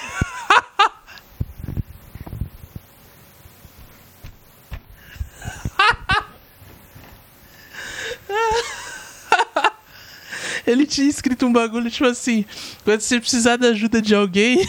Ele 10.66 10.84
tinha 10.86 11.08
escrito 11.08 11.46
um 11.46 11.52
bagulho 11.52 11.90
tipo 11.90 12.06
assim: 12.06 12.44
quando 12.84 13.00
você 13.00 13.20
precisar 13.20 13.56
da 13.56 13.68
ajuda 13.68 14.02
de 14.02 14.14
alguém, 14.14 14.66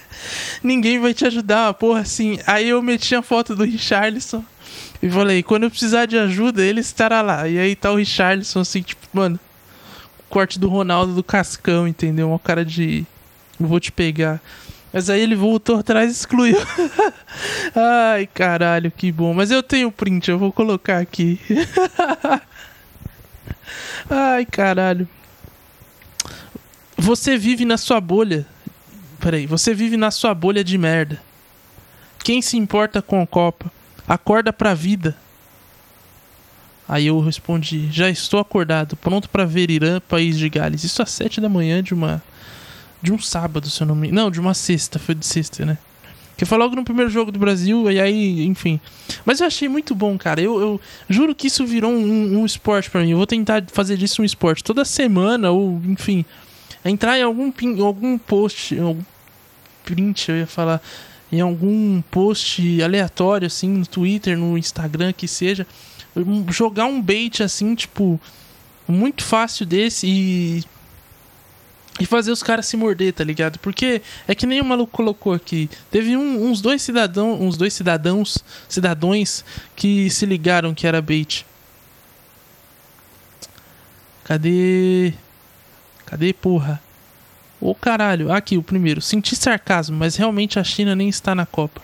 ninguém 0.62 0.98
vai 0.98 1.14
te 1.14 1.26
ajudar, 1.26 1.72
porra, 1.74 2.00
assim. 2.00 2.38
Aí 2.46 2.68
eu 2.68 2.82
meti 2.82 3.14
a 3.14 3.22
foto 3.22 3.56
do 3.56 3.64
Richarlison 3.64 4.44
e 5.02 5.08
falei: 5.10 5.42
quando 5.42 5.64
eu 5.64 5.70
precisar 5.70 6.06
de 6.06 6.16
ajuda, 6.16 6.62
ele 6.62 6.80
estará 6.80 7.22
lá. 7.22 7.48
E 7.48 7.58
aí 7.58 7.76
tá 7.76 7.90
o 7.90 7.96
Richarlison, 7.96 8.60
assim, 8.60 8.82
tipo, 8.82 9.06
mano, 9.12 9.38
corte 10.28 10.58
do 10.58 10.68
Ronaldo 10.68 11.14
do 11.14 11.22
Cascão, 11.22 11.86
entendeu? 11.86 12.28
Uma 12.28 12.38
cara 12.38 12.64
de. 12.64 13.04
Vou 13.58 13.78
te 13.78 13.92
pegar. 13.92 14.40
Mas 14.92 15.10
aí 15.10 15.20
ele 15.20 15.34
voltou 15.34 15.78
atrás 15.78 16.08
e 16.08 16.12
excluiu. 16.12 16.56
Ai, 17.74 18.28
caralho, 18.32 18.90
que 18.90 19.10
bom. 19.10 19.34
Mas 19.34 19.50
eu 19.50 19.62
tenho 19.62 19.90
print, 19.90 20.30
eu 20.30 20.38
vou 20.38 20.52
colocar 20.52 20.98
aqui. 20.98 21.40
Ai, 24.08 24.46
caralho. 24.46 25.08
Você 26.96 27.36
vive 27.36 27.64
na 27.64 27.76
sua 27.76 28.00
bolha. 28.00 28.46
Peraí, 29.20 29.46
você 29.46 29.74
vive 29.74 29.96
na 29.96 30.10
sua 30.10 30.32
bolha 30.32 30.62
de 30.62 30.78
merda. 30.78 31.20
Quem 32.22 32.40
se 32.40 32.56
importa 32.56 33.02
com 33.02 33.20
a 33.20 33.26
Copa? 33.26 33.70
Acorda 34.06 34.52
pra 34.52 34.74
vida. 34.74 35.16
Aí 36.88 37.06
eu 37.06 37.20
respondi: 37.20 37.88
Já 37.90 38.10
estou 38.10 38.40
acordado, 38.40 38.96
pronto 38.96 39.28
para 39.28 39.44
ver 39.44 39.70
Irã, 39.70 40.00
país 40.00 40.38
de 40.38 40.48
Gales. 40.48 40.84
Isso 40.84 41.02
às 41.02 41.10
sete 41.10 41.40
da 41.40 41.48
manhã 41.48 41.82
de 41.82 41.94
uma. 41.94 42.22
De 43.00 43.12
um 43.12 43.18
sábado, 43.18 43.68
se 43.68 43.82
eu 43.82 43.86
não 43.86 43.94
me. 43.94 44.10
Não, 44.10 44.30
de 44.30 44.40
uma 44.40 44.54
sexta, 44.54 44.98
foi 44.98 45.14
de 45.14 45.26
sexta, 45.26 45.64
né? 45.64 45.78
Que 46.36 46.44
foi 46.44 46.58
logo 46.58 46.74
no 46.74 46.84
primeiro 46.84 47.10
jogo 47.10 47.30
do 47.30 47.38
Brasil, 47.38 47.90
e 47.90 48.00
aí, 48.00 48.44
enfim. 48.44 48.80
Mas 49.24 49.40
eu 49.40 49.46
achei 49.46 49.68
muito 49.68 49.94
bom, 49.94 50.18
cara. 50.18 50.40
Eu, 50.40 50.60
eu 50.60 50.80
juro 51.08 51.34
que 51.34 51.46
isso 51.46 51.64
virou 51.66 51.92
um, 51.92 52.40
um 52.40 52.46
esporte 52.46 52.90
para 52.90 53.02
mim. 53.02 53.10
Eu 53.10 53.18
vou 53.18 53.26
tentar 53.26 53.62
fazer 53.68 53.96
disso 53.96 54.20
um 54.20 54.24
esporte 54.24 54.64
toda 54.64 54.84
semana, 54.84 55.50
ou 55.50 55.80
enfim 55.86 56.24
entrar 56.84 57.18
em 57.18 57.22
algum, 57.22 57.52
algum 57.82 58.18
post, 58.18 58.78
algum 58.78 59.02
print, 59.84 60.30
eu 60.30 60.36
ia 60.38 60.46
falar, 60.46 60.82
em 61.32 61.40
algum 61.40 62.00
post 62.02 62.82
aleatório, 62.82 63.46
assim, 63.46 63.68
no 63.68 63.86
Twitter, 63.86 64.36
no 64.36 64.56
Instagram, 64.56 65.12
que 65.12 65.26
seja, 65.26 65.66
jogar 66.50 66.86
um 66.86 67.00
bait, 67.00 67.42
assim, 67.42 67.74
tipo, 67.74 68.20
muito 68.86 69.24
fácil 69.24 69.66
desse 69.66 70.06
e. 70.06 70.64
E 72.00 72.06
fazer 72.06 72.32
os 72.32 72.42
caras 72.42 72.66
se 72.66 72.76
morder, 72.76 73.12
tá 73.12 73.22
ligado? 73.22 73.56
Porque 73.60 74.02
é 74.26 74.34
que 74.34 74.46
nem 74.46 74.60
o 74.60 74.64
maluco 74.64 74.90
colocou 74.90 75.32
aqui. 75.32 75.70
Teve 75.92 76.16
um, 76.16 76.50
uns 76.50 76.60
dois 76.60 76.82
cidadãos, 76.82 77.40
uns 77.40 77.56
dois 77.56 77.72
cidadãos, 77.72 78.42
cidadãos 78.68 79.44
que 79.76 80.10
se 80.10 80.26
ligaram 80.26 80.74
que 80.74 80.88
era 80.88 81.00
bait. 81.00 81.46
Cadê? 84.24 85.14
Cadê, 86.04 86.32
porra? 86.32 86.82
Ô 87.64 87.70
oh, 87.70 87.74
caralho, 87.74 88.30
aqui 88.30 88.58
o 88.58 88.62
primeiro. 88.62 89.00
Senti 89.00 89.34
sarcasmo, 89.34 89.96
mas 89.96 90.16
realmente 90.16 90.58
a 90.58 90.62
China 90.64 90.94
nem 90.94 91.08
está 91.08 91.34
na 91.34 91.46
Copa. 91.46 91.80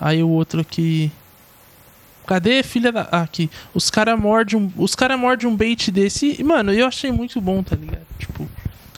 Aí 0.00 0.20
o 0.20 0.28
outro 0.28 0.60
aqui. 0.60 1.12
Cadê 2.26 2.64
filha 2.64 2.90
da. 2.90 3.02
Ah, 3.02 3.22
aqui. 3.22 3.48
Os 3.72 3.88
caras 3.88 4.18
mordem 4.18 4.58
um, 4.58 4.72
os 4.76 4.96
cara 4.96 5.16
morde 5.16 5.46
um 5.46 5.54
bait 5.54 5.92
desse. 5.92 6.34
E, 6.36 6.42
mano, 6.42 6.72
eu 6.72 6.88
achei 6.88 7.12
muito 7.12 7.40
bom, 7.40 7.62
tá 7.62 7.76
ligado? 7.76 8.04
Tipo, 8.18 8.50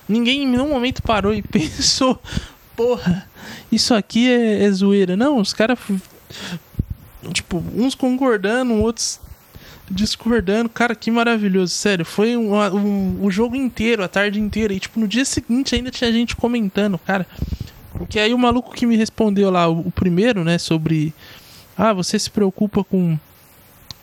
ninguém 0.08 0.44
em 0.44 0.46
nenhum 0.46 0.70
momento 0.70 1.02
parou 1.02 1.34
e 1.34 1.42
pensou, 1.44 2.18
porra, 2.75 3.28
isso 3.70 3.94
aqui 3.94 4.30
é, 4.30 4.64
é 4.64 4.70
zoeira. 4.70 5.14
Não, 5.14 5.37
os 5.37 5.52
caras. 5.52 5.78
Tipo, 7.34 7.62
uns 7.76 7.94
concordando, 7.94 8.72
outros 8.76 9.20
discordando. 9.92 10.68
Cara, 10.68 10.94
que 10.94 11.11
maravilhoso, 11.11 11.72
sério. 11.72 12.04
Foi 12.04 12.37
um, 12.37 13.25
um, 13.25 13.30
jogo 13.30 13.54
inteiro, 13.54 14.02
a 14.02 14.08
tarde 14.08 14.40
inteira. 14.40 14.72
E, 14.72 14.80
tipo, 14.80 14.99
no 14.99 15.06
dia 15.06 15.25
seguinte 15.25 15.75
ainda 15.75 15.90
tinha 15.90 16.11
gente 16.12 16.34
comentando, 16.34 16.99
cara. 16.99 17.26
Porque 17.92 18.18
aí 18.18 18.32
o 18.32 18.38
maluco 18.38 18.75
que 18.75 18.87
me 18.87 18.96
respondeu 18.96 19.50
lá, 19.50 19.68
o, 19.68 19.80
o 19.80 19.90
primeiro, 19.90 20.42
né, 20.42 20.58
sobre. 20.58 21.12
Ah, 21.76 21.92
você 21.92 22.18
se 22.18 22.30
preocupa 22.30 22.82
com. 22.82 23.18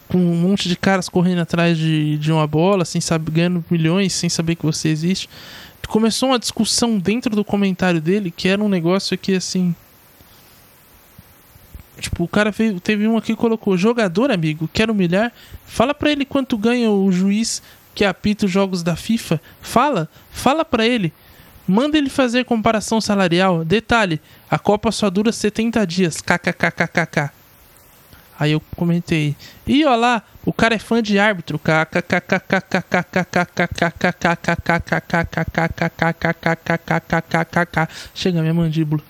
Com 0.08 0.18
um 0.18 0.36
monte 0.36 0.68
de 0.68 0.76
caras 0.76 1.08
correndo 1.08 1.42
atrás 1.42 1.78
de, 1.78 2.18
de 2.18 2.32
uma 2.32 2.48
bola, 2.48 2.84
sem 2.84 3.00
saber, 3.00 3.32
ganhando 3.32 3.64
milhões, 3.70 4.12
sem 4.14 4.28
saber 4.28 4.56
que 4.56 4.66
você 4.66 4.90
existe. 4.90 5.30
Começou 5.88 6.30
uma 6.30 6.40
discussão 6.40 6.98
dentro 6.98 7.36
do 7.36 7.44
comentário 7.44 8.02
dele 8.02 8.32
que 8.32 8.48
era 8.48 8.64
um 8.64 8.68
negócio 8.68 9.16
que, 9.16 9.36
assim, 9.36 9.76
Tipo, 12.00 12.24
o 12.24 12.28
cara 12.28 12.54
teve 12.84 13.08
um 13.08 13.18
aqui 13.18 13.34
que 13.34 13.36
colocou: 13.36 13.78
jogador, 13.78 14.32
amigo, 14.32 14.70
quer 14.72 14.90
humilhar? 14.90 15.32
Fala 15.66 15.94
pra 15.94 16.12
ele 16.12 16.26
quanto 16.26 16.58
ganha 16.58 16.90
o 16.90 17.12
juiz 17.12 17.62
que 17.94 18.06
apita 18.06 18.46
os 18.46 18.52
jogos 18.52 18.82
da 18.82 18.96
FIFA. 18.96 19.42
Fala, 19.62 20.10
fala 20.32 20.64
pra 20.64 20.86
ele. 20.86 21.14
Manda 21.68 21.98
ele 21.98 22.10
fazer 22.10 22.46
comparação 22.46 23.00
salarial. 23.00 23.64
Detalhe: 23.64 24.20
a 24.50 24.58
Copa 24.58 24.92
só 24.92 25.10
dura 25.10 25.32
70 25.32 25.86
dias. 25.86 26.22
KKKKKK. 26.22 27.32
Aí 28.40 28.54
eu 28.54 28.62
comentei: 28.76 29.36
Ih, 29.68 29.86
ó 29.86 29.96
lá, 29.96 30.24
o 30.46 30.54
cara 30.54 30.76
é 30.76 30.80
fã 30.80 31.04
de 31.04 31.20
árbitro. 31.20 31.60
Chega 38.16 38.42
minha 38.42 38.54
mandíbula. 38.54 39.09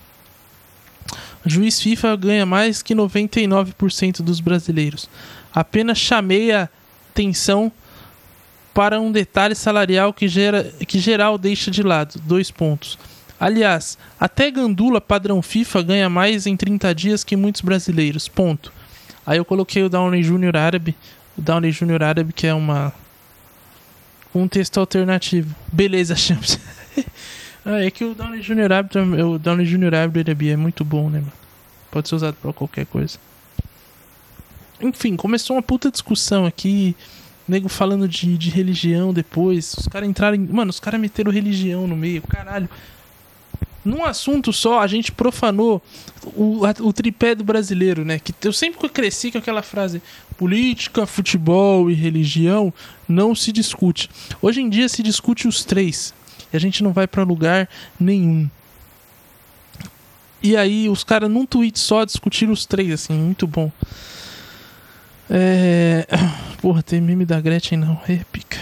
Juiz 1.45 1.81
FIFA 1.81 2.15
ganha 2.15 2.45
mais 2.45 2.81
que 2.81 2.93
99% 2.93 4.21
dos 4.21 4.39
brasileiros. 4.39 5.09
Apenas 5.53 5.97
chamei 5.97 6.51
a 6.51 6.69
atenção 7.11 7.71
para 8.73 8.99
um 8.99 9.11
detalhe 9.11 9.55
salarial 9.55 10.13
que, 10.13 10.27
gera, 10.27 10.63
que 10.87 10.99
geral 10.99 11.37
deixa 11.37 11.71
de 11.71 11.83
lado. 11.83 12.19
Dois 12.23 12.51
pontos. 12.51 12.97
Aliás, 13.39 13.97
até 14.19 14.51
Gandula 14.51 14.99
padrão 14.99 15.41
FIFA 15.41 15.81
ganha 15.81 16.09
mais 16.09 16.45
em 16.45 16.57
30 16.57 16.93
dias 16.93 17.23
que 17.23 17.35
muitos 17.35 17.61
brasileiros. 17.61 18.27
Ponto. 18.27 18.71
Aí 19.25 19.37
eu 19.37 19.45
coloquei 19.45 19.83
o 19.83 19.89
Downey 19.89 20.21
Jr. 20.21 20.57
Árabe. 20.57 20.95
O 21.37 21.41
Downey 21.41 21.71
Jr. 21.71 22.03
Árabe, 22.03 22.33
que 22.33 22.47
é 22.47 22.53
uma. 22.53 22.93
Um 24.35 24.47
texto 24.47 24.79
alternativo. 24.79 25.55
Beleza, 25.71 26.15
Champs. 26.17 26.59
Ah, 27.65 27.83
é 27.83 27.91
que 27.91 28.03
o 28.03 28.13
Downey 28.15 28.41
Jr. 28.41 28.71
Árbitro, 28.71 29.31
o 29.31 29.39
Downey 29.39 29.65
Jr. 29.65 29.93
Árbitro 29.93 30.35
é 30.47 30.55
muito 30.55 30.85
bom, 30.85 31.09
né, 31.09 31.19
mano? 31.19 31.33
Pode 31.91 32.07
ser 32.07 32.15
usado 32.15 32.35
pra 32.41 32.53
qualquer 32.53 32.85
coisa. 32.85 33.17
Enfim, 34.81 35.15
começou 35.15 35.55
uma 35.55 35.61
puta 35.61 35.91
discussão 35.91 36.45
aqui. 36.45 36.95
Nego 37.47 37.67
falando 37.67 38.07
de, 38.07 38.37
de 38.37 38.49
religião 38.49 39.11
depois. 39.11 39.73
Os 39.73 39.87
caras 39.87 40.07
entraram. 40.07 40.37
Mano, 40.51 40.69
os 40.69 40.79
caras 40.79 41.01
meteram 41.01 41.31
religião 41.31 41.87
no 41.87 41.97
meio. 41.97 42.21
Caralho. 42.21 42.69
num 43.83 44.05
assunto 44.05 44.53
só, 44.53 44.79
a 44.79 44.87
gente 44.87 45.11
profanou 45.11 45.81
o, 46.35 46.61
o 46.81 46.93
tripé 46.93 47.33
do 47.33 47.43
brasileiro, 47.43 48.05
né? 48.05 48.19
Que 48.19 48.33
eu 48.43 48.53
sempre 48.53 48.87
cresci 48.87 49.31
com 49.31 49.39
aquela 49.39 49.63
frase: 49.63 49.99
política, 50.37 51.07
futebol 51.07 51.89
e 51.89 51.95
religião 51.95 52.71
não 53.07 53.33
se 53.33 53.51
discute. 53.51 54.09
Hoje 54.39 54.61
em 54.61 54.69
dia 54.69 54.87
se 54.87 55.01
discute 55.01 55.47
os 55.47 55.65
três. 55.65 56.13
E 56.51 56.57
a 56.57 56.59
gente 56.59 56.83
não 56.83 56.91
vai 56.91 57.07
para 57.07 57.23
lugar 57.23 57.69
nenhum. 57.99 58.49
E 60.41 60.55
aí 60.55 60.87
os 60.87 61.03
caras 61.03 61.29
num 61.29 61.45
tweet 61.45 61.77
só 61.77 62.05
discutiram 62.05 62.53
os 62.53 62.65
três, 62.65 62.91
assim, 62.91 63.13
muito 63.13 63.45
bom. 63.45 63.71
É. 65.29 66.07
Porra, 66.61 66.81
tem 66.81 66.99
meme 66.99 67.25
da 67.25 67.39
Gretchen 67.39 67.77
não. 67.77 67.99
É 68.07 68.17
pica. 68.31 68.57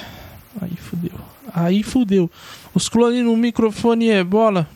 Aí 0.62 0.76
fudeu. 0.76 1.20
Aí 1.54 1.84
fudeu. 1.84 2.30
Os 2.74 2.90
clones 2.90 3.24
no 3.24 3.36
microfone 3.38 4.10
é 4.10 4.24
bola. 4.24 4.68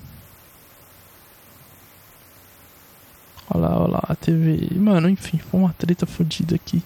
Olha 3.49 3.67
lá, 3.67 3.79
olha 3.79 3.91
lá, 3.93 4.03
a 4.07 4.15
TV. 4.15 4.69
Mano, 4.75 5.09
enfim, 5.09 5.37
foi 5.37 5.59
uma 5.59 5.73
treta 5.73 6.05
fodida 6.05 6.55
aqui. 6.55 6.81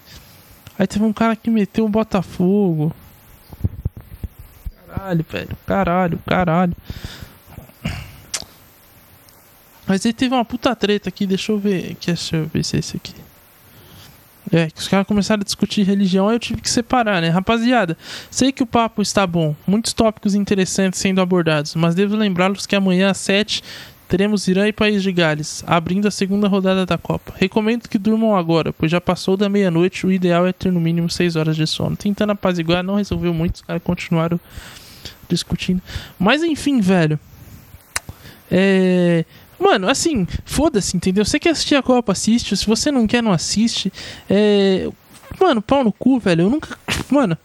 Aí 0.78 0.86
teve 0.86 1.04
um 1.04 1.12
cara 1.12 1.36
que 1.36 1.48
meteu 1.50 1.84
o 1.84 1.88
Botafogo. 1.88 2.92
Caralho, 4.96 5.26
velho. 5.28 5.56
Caralho, 5.66 6.18
caralho. 6.26 6.76
Mas 9.86 10.04
aí 10.04 10.12
teve 10.12 10.34
uma 10.34 10.44
puta 10.44 10.74
treta 10.74 11.08
aqui, 11.10 11.26
deixa 11.26 11.52
eu 11.52 11.58
ver. 11.58 11.96
Deixa 12.04 12.36
eu 12.36 12.46
ver 12.46 12.64
se 12.64 12.76
é 12.76 12.78
esse 12.80 12.96
aqui. 12.96 13.14
É, 14.52 14.70
que 14.70 14.80
os 14.80 14.88
caras 14.88 15.06
começaram 15.06 15.40
a 15.40 15.44
discutir 15.44 15.82
religião, 15.82 16.28
aí 16.28 16.36
eu 16.36 16.40
tive 16.40 16.60
que 16.60 16.70
separar, 16.70 17.20
né? 17.20 17.28
Rapaziada, 17.28 17.98
sei 18.30 18.52
que 18.52 18.62
o 18.62 18.66
papo 18.66 19.02
está 19.02 19.26
bom, 19.26 19.56
muitos 19.66 19.92
tópicos 19.92 20.36
interessantes 20.36 21.00
sendo 21.00 21.20
abordados, 21.20 21.74
mas 21.74 21.96
devo 21.96 22.14
lembrá-los 22.14 22.64
que 22.64 22.76
amanhã 22.76 23.10
às 23.10 23.16
7 23.16 23.60
teremos 24.06 24.46
Irã 24.46 24.68
e 24.68 24.72
País 24.72 25.02
de 25.02 25.10
Gales, 25.10 25.64
abrindo 25.66 26.06
a 26.06 26.12
segunda 26.12 26.46
rodada 26.46 26.86
da 26.86 26.96
Copa. 26.96 27.34
Recomendo 27.36 27.88
que 27.88 27.98
durmam 27.98 28.36
agora, 28.36 28.72
pois 28.72 28.88
já 28.88 29.00
passou 29.00 29.36
da 29.36 29.48
meia-noite, 29.48 30.06
o 30.06 30.12
ideal 30.12 30.46
é 30.46 30.52
ter 30.52 30.70
no 30.70 30.80
mínimo 30.80 31.10
6 31.10 31.34
horas 31.34 31.56
de 31.56 31.66
sono. 31.66 31.96
Tentando 31.96 32.30
apaziguar, 32.30 32.84
não 32.84 32.94
resolveu 32.94 33.34
muito, 33.34 33.56
os 33.56 33.62
caras 33.62 33.82
continuaram 33.82 34.38
discutindo. 35.28 35.82
Mas 36.18 36.42
enfim, 36.42 36.80
velho. 36.80 37.18
É. 38.50 39.24
Mano, 39.58 39.88
assim, 39.88 40.26
foda-se, 40.44 40.96
entendeu? 40.96 41.24
Você 41.24 41.38
quer 41.38 41.50
assistir 41.50 41.76
a 41.76 41.82
Copa, 41.82 42.12
assiste. 42.12 42.56
Se 42.56 42.66
você 42.66 42.90
não 42.90 43.06
quer, 43.06 43.22
não 43.22 43.32
assiste. 43.32 43.92
É. 44.28 44.88
Mano, 45.40 45.62
pau 45.62 45.82
no 45.82 45.92
cu, 45.92 46.18
velho. 46.18 46.42
Eu 46.42 46.50
nunca. 46.50 46.78
Mano. 47.10 47.36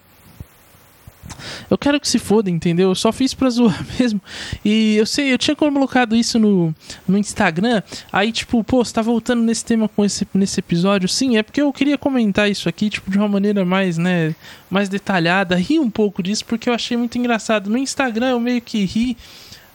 Eu 1.70 1.78
quero 1.78 2.00
que 2.00 2.08
se 2.08 2.20
foda, 2.20 2.50
entendeu? 2.50 2.90
Eu 2.90 2.96
só 2.96 3.12
fiz 3.12 3.34
pra 3.34 3.50
zoar 3.52 3.86
mesmo. 4.00 4.22
E 4.64 4.96
eu 4.96 5.06
sei, 5.06 5.34
eu 5.34 5.38
tinha 5.38 5.56
colocado 5.56 6.16
isso 6.16 6.40
no, 6.40 6.74
no 7.08 7.18
Instagram. 7.18 7.82
Aí, 8.12 8.32
tipo, 8.32 8.64
pô, 8.64 8.84
você 8.84 8.94
tá 8.94 9.02
voltando 9.02 9.42
nesse 9.42 9.66
tema 9.66 9.88
com 9.88 10.04
esse, 10.04 10.28
nesse 10.34 10.60
episódio? 10.60 11.08
Sim, 11.08 11.38
é 11.38 11.44
porque 11.44 11.62
eu 11.62 11.72
queria 11.74 11.98
comentar 11.98 12.50
isso 12.50 12.68
aqui, 12.68 12.90
tipo, 12.90 13.10
de 13.10 13.18
uma 13.18 13.28
maneira 13.28 13.66
mais, 13.66 13.98
né, 13.98 14.36
mais 14.70 14.90
detalhada. 14.90 15.56
Ri 15.56 15.80
um 15.80 15.90
pouco 15.90 16.22
disso, 16.24 16.46
porque 16.46 16.70
eu 16.70 16.74
achei 16.74 16.98
muito 16.98 17.18
engraçado. 17.18 17.70
No 17.70 17.78
Instagram 17.78 18.30
eu 18.30 18.40
meio 18.40 18.62
que 18.62 18.84
ri 18.86 19.18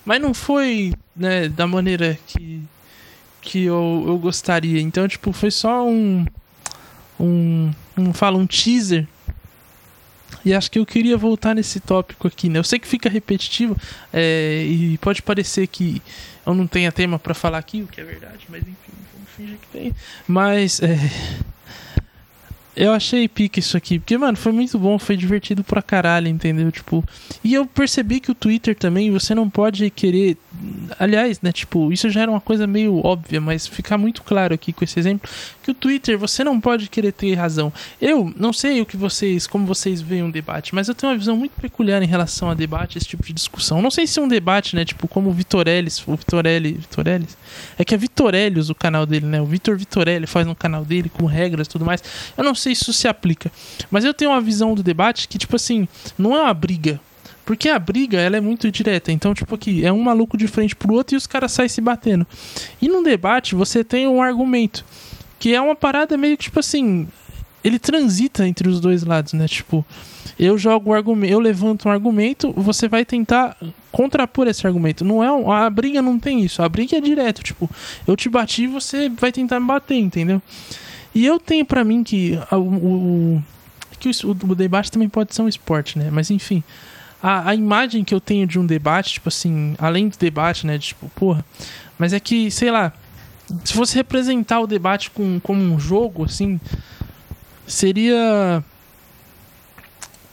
mas 0.06 0.22
não 0.22 0.32
foi, 0.32 0.94
né, 1.16 1.48
da 1.48 1.66
maneira 1.66 2.16
que, 2.28 2.62
que 3.42 3.64
eu, 3.64 4.04
eu 4.06 4.16
gostaria. 4.16 4.80
Então, 4.80 5.08
tipo, 5.08 5.32
foi 5.32 5.50
só 5.50 5.84
um. 5.84 6.24
Um. 7.18 7.72
um 7.98 8.12
fala, 8.14 8.38
um 8.38 8.46
teaser. 8.46 9.08
E 10.46 10.54
acho 10.54 10.70
que 10.70 10.78
eu 10.78 10.86
queria 10.86 11.16
voltar 11.16 11.56
nesse 11.56 11.80
tópico 11.80 12.28
aqui, 12.28 12.48
né? 12.48 12.60
Eu 12.60 12.62
sei 12.62 12.78
que 12.78 12.86
fica 12.86 13.08
repetitivo 13.08 13.76
é, 14.12 14.62
e 14.62 14.96
pode 14.98 15.20
parecer 15.20 15.66
que 15.66 16.00
eu 16.46 16.54
não 16.54 16.68
tenha 16.68 16.92
tema 16.92 17.18
para 17.18 17.34
falar 17.34 17.58
aqui, 17.58 17.82
o 17.82 17.88
que 17.88 18.00
é 18.00 18.04
verdade, 18.04 18.46
mas 18.48 18.62
enfim, 18.62 18.92
vamos 19.12 19.30
fingir 19.36 19.58
que 19.58 19.66
tem. 19.76 19.92
Mas. 20.28 20.80
É, 20.80 20.96
eu 22.76 22.92
achei 22.92 23.26
pique 23.26 23.58
isso 23.60 23.76
aqui, 23.76 23.98
porque, 23.98 24.18
mano, 24.18 24.36
foi 24.36 24.52
muito 24.52 24.78
bom, 24.78 24.98
foi 24.98 25.16
divertido 25.16 25.64
pra 25.64 25.80
caralho, 25.80 26.28
entendeu? 26.28 26.70
Tipo, 26.70 27.02
e 27.42 27.54
eu 27.54 27.66
percebi 27.66 28.20
que 28.20 28.30
o 28.30 28.34
Twitter 28.34 28.74
também, 28.76 29.10
você 29.10 29.34
não 29.34 29.48
pode 29.48 29.88
querer. 29.88 30.36
Aliás, 30.98 31.40
né, 31.40 31.52
tipo, 31.52 31.90
isso 31.90 32.10
já 32.10 32.22
era 32.22 32.30
uma 32.30 32.40
coisa 32.40 32.66
meio 32.66 33.04
óbvia, 33.04 33.40
mas 33.40 33.66
ficar 33.66 33.96
muito 33.96 34.22
claro 34.22 34.54
aqui 34.54 34.72
com 34.72 34.84
esse 34.84 34.98
exemplo, 34.98 35.28
que 35.62 35.70
o 35.70 35.74
Twitter, 35.74 36.18
você 36.18 36.44
não 36.44 36.60
pode 36.60 36.88
querer 36.88 37.12
ter 37.12 37.34
razão. 37.34 37.72
Eu 38.00 38.32
não 38.36 38.52
sei 38.52 38.80
o 38.80 38.86
que 38.86 38.96
vocês, 38.96 39.46
como 39.46 39.66
vocês 39.66 40.02
veem 40.02 40.22
um 40.22 40.30
debate, 40.30 40.74
mas 40.74 40.88
eu 40.88 40.94
tenho 40.94 41.12
uma 41.12 41.18
visão 41.18 41.36
muito 41.36 41.52
peculiar 41.60 42.02
em 42.02 42.06
relação 42.06 42.50
a 42.50 42.54
debate, 42.54 42.98
esse 42.98 43.06
tipo 43.06 43.22
de 43.22 43.32
discussão. 43.32 43.80
Não 43.80 43.90
sei 43.90 44.06
se 44.06 44.18
é 44.18 44.22
um 44.22 44.28
debate, 44.28 44.76
né, 44.76 44.84
tipo, 44.84 45.08
como 45.08 45.30
o 45.30 45.32
Vitorelli, 45.32 45.90
o 46.06 46.16
Vitorelli, 46.16 46.72
Vitorelli? 46.72 47.26
É 47.78 47.84
que 47.84 47.94
é 47.94 47.98
Vitorellius 47.98 48.70
o 48.70 48.74
canal 48.74 49.06
dele, 49.06 49.26
né? 49.26 49.40
O 49.40 49.46
Vitor 49.46 49.76
Vitorelli 49.76 50.26
faz 50.26 50.46
um 50.46 50.54
canal 50.54 50.84
dele 50.84 51.08
com 51.08 51.26
regras 51.26 51.66
e 51.66 51.70
tudo 51.70 51.84
mais. 51.84 52.02
Eu 52.36 52.44
não 52.44 52.54
sei 52.54 52.74
se 52.74 52.82
isso 52.82 52.92
se 52.92 53.08
aplica. 53.08 53.50
Mas 53.90 54.04
eu 54.04 54.14
tenho 54.14 54.30
uma 54.30 54.40
visão 54.40 54.74
do 54.74 54.82
debate 54.82 55.28
que, 55.28 55.38
tipo 55.38 55.56
assim, 55.56 55.88
não 56.18 56.36
é 56.36 56.42
uma 56.42 56.54
briga. 56.54 57.00
Porque 57.44 57.68
a 57.68 57.78
briga, 57.78 58.18
ela 58.18 58.36
é 58.36 58.40
muito 58.40 58.70
direta. 58.70 59.12
Então, 59.12 59.32
tipo 59.32 59.54
aqui, 59.54 59.84
é 59.84 59.92
um 59.92 60.02
maluco 60.02 60.36
de 60.36 60.48
frente 60.48 60.74
pro 60.74 60.92
outro 60.92 61.14
e 61.14 61.16
os 61.16 61.26
caras 61.26 61.52
saem 61.52 61.68
se 61.68 61.80
batendo. 61.80 62.26
E 62.82 62.88
num 62.88 63.02
debate, 63.02 63.54
você 63.54 63.84
tem 63.84 64.08
um 64.08 64.20
argumento. 64.20 64.84
Que 65.38 65.54
é 65.54 65.60
uma 65.60 65.76
parada 65.76 66.16
meio 66.16 66.36
que, 66.36 66.44
tipo 66.44 66.60
assim... 66.60 67.08
Ele 67.62 67.80
transita 67.80 68.46
entre 68.46 68.68
os 68.68 68.80
dois 68.80 69.02
lados, 69.02 69.32
né? 69.32 69.48
Tipo, 69.48 69.84
eu 70.38 70.58
jogo 70.58 70.92
argumento, 70.92 71.32
eu 71.32 71.40
levanto 71.40 71.88
um 71.88 71.90
argumento, 71.90 72.52
você 72.52 72.88
vai 72.88 73.04
tentar 73.04 73.56
contrapor 73.90 74.46
esse 74.46 74.66
argumento. 74.66 75.04
Não 75.04 75.24
é 75.24 75.64
a 75.64 75.70
briga 75.70 76.02
não 76.02 76.18
tem 76.18 76.44
isso. 76.44 76.62
A 76.62 76.68
briga 76.68 76.96
é 76.96 77.00
direto, 77.00 77.42
tipo, 77.42 77.70
eu 78.06 78.14
te 78.14 78.28
bati, 78.28 78.66
você 78.66 79.08
vai 79.08 79.32
tentar 79.32 79.58
me 79.58 79.66
bater, 79.66 79.96
entendeu? 79.96 80.42
E 81.14 81.24
eu 81.24 81.40
tenho 81.40 81.64
para 81.64 81.82
mim 81.82 82.04
que 82.04 82.38
o, 82.52 82.56
o, 82.56 83.42
que 83.98 84.10
o, 84.10 84.30
o, 84.30 84.54
debate 84.54 84.92
também 84.92 85.08
pode 85.08 85.34
ser 85.34 85.40
um 85.40 85.48
esporte, 85.48 85.98
né? 85.98 86.10
Mas 86.12 86.30
enfim, 86.30 86.62
a, 87.22 87.50
a 87.50 87.54
imagem 87.54 88.04
que 88.04 88.14
eu 88.14 88.20
tenho 88.20 88.46
de 88.46 88.58
um 88.58 88.66
debate, 88.66 89.14
tipo 89.14 89.30
assim, 89.30 89.74
além 89.78 90.08
do 90.08 90.18
debate, 90.18 90.66
né? 90.66 90.76
De, 90.76 90.88
tipo, 90.88 91.08
porra, 91.14 91.42
mas 91.98 92.12
é 92.12 92.20
que, 92.20 92.50
sei 92.50 92.70
lá, 92.70 92.92
se 93.64 93.72
fosse 93.72 93.94
representar 93.94 94.60
o 94.60 94.66
debate 94.66 95.10
com, 95.10 95.40
como 95.40 95.62
um 95.62 95.80
jogo, 95.80 96.24
assim, 96.24 96.60
seria 97.66 98.62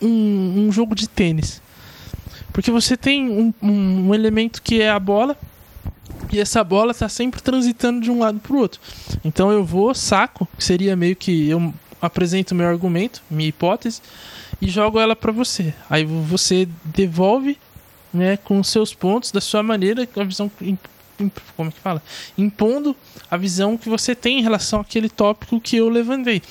um, 0.04 0.68
um 0.68 0.72
jogo 0.72 0.94
de 0.96 1.08
tênis. 1.08 1.62
Porque 2.52 2.70
você 2.70 2.96
tem 2.96 3.30
um, 3.30 3.54
um, 3.62 4.14
elemento 4.14 4.62
que 4.62 4.82
é 4.82 4.90
a 4.90 5.00
bola, 5.00 5.36
e 6.32 6.40
essa 6.40 6.64
bola 6.64 6.92
está 6.92 7.10
sempre 7.10 7.42
transitando 7.42 8.02
de 8.02 8.12
um 8.12 8.20
lado 8.20 8.40
para 8.40 8.54
o 8.54 8.60
outro. 8.60 8.80
Então 9.24 9.52
eu 9.52 9.64
vou, 9.64 9.94
saco, 9.94 10.48
seria 10.60 10.96
meio 10.96 11.16
que 11.16 11.50
eu 11.50 11.74
apresento 12.02 12.54
meu 12.54 12.68
argumento, 12.68 13.24
minha 13.30 13.50
hipótese, 13.50 14.02
e 14.62 14.70
jogo 14.70 15.00
ela 15.00 15.16
para 15.16 15.32
você. 15.32 15.74
Aí 15.90 16.06
você 16.06 16.68
devolve 16.86 17.58
né, 18.14 18.38
com 18.38 18.64
seus 18.64 18.94
pontos 18.94 19.32
da 19.32 19.42
sua 19.42 19.64
maneira, 19.64 20.08
a 20.16 20.24
visão. 20.24 20.52
Como 21.56 21.70
é 21.70 21.72
que 21.72 21.80
fala? 21.80 22.02
Impondo 22.38 22.96
a 23.30 23.38
visão 23.38 23.78
que 23.78 23.90
você 23.90 24.14
tem 24.14 24.40
em 24.40 24.42
relação 24.44 24.80
àquele 24.80 25.10
tópico 25.10 25.60
que 25.60 25.78
eu 25.78 25.90
levantei. 25.90 26.42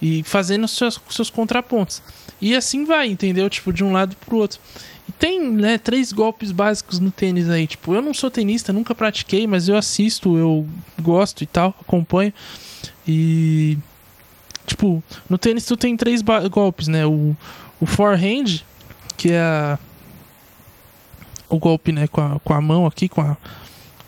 E 0.00 0.22
fazendo 0.24 0.66
seus, 0.66 1.00
seus 1.08 1.30
contrapontos. 1.30 2.02
E 2.40 2.54
assim 2.54 2.84
vai, 2.84 3.08
entendeu? 3.08 3.48
Tipo, 3.48 3.72
de 3.72 3.82
um 3.82 3.92
lado 3.92 4.16
pro 4.16 4.36
outro. 4.36 4.60
E 5.08 5.12
tem, 5.12 5.40
né, 5.40 5.78
três 5.78 6.12
golpes 6.12 6.50
básicos 6.50 6.98
no 6.98 7.10
tênis 7.10 7.48
aí. 7.48 7.66
Tipo, 7.66 7.94
eu 7.94 8.02
não 8.02 8.12
sou 8.12 8.30
tenista, 8.30 8.72
nunca 8.72 8.94
pratiquei, 8.94 9.46
mas 9.46 9.68
eu 9.68 9.76
assisto, 9.76 10.36
eu 10.36 10.66
gosto 11.00 11.42
e 11.42 11.46
tal, 11.46 11.74
acompanho. 11.80 12.32
E. 13.06 13.78
Tipo, 14.66 15.02
no 15.30 15.38
tênis 15.38 15.64
tu 15.64 15.76
tem 15.76 15.96
três 15.96 16.22
golpes, 16.50 16.88
né? 16.88 17.06
O, 17.06 17.36
o 17.80 17.86
forehand, 17.86 18.62
que 19.16 19.30
é 19.30 19.40
a, 19.40 19.78
o 21.48 21.58
golpe, 21.58 21.92
né, 21.92 22.08
com 22.08 22.20
a, 22.20 22.40
com 22.40 22.52
a 22.52 22.60
mão 22.60 22.84
aqui, 22.84 23.08
com 23.08 23.20
a, 23.20 23.36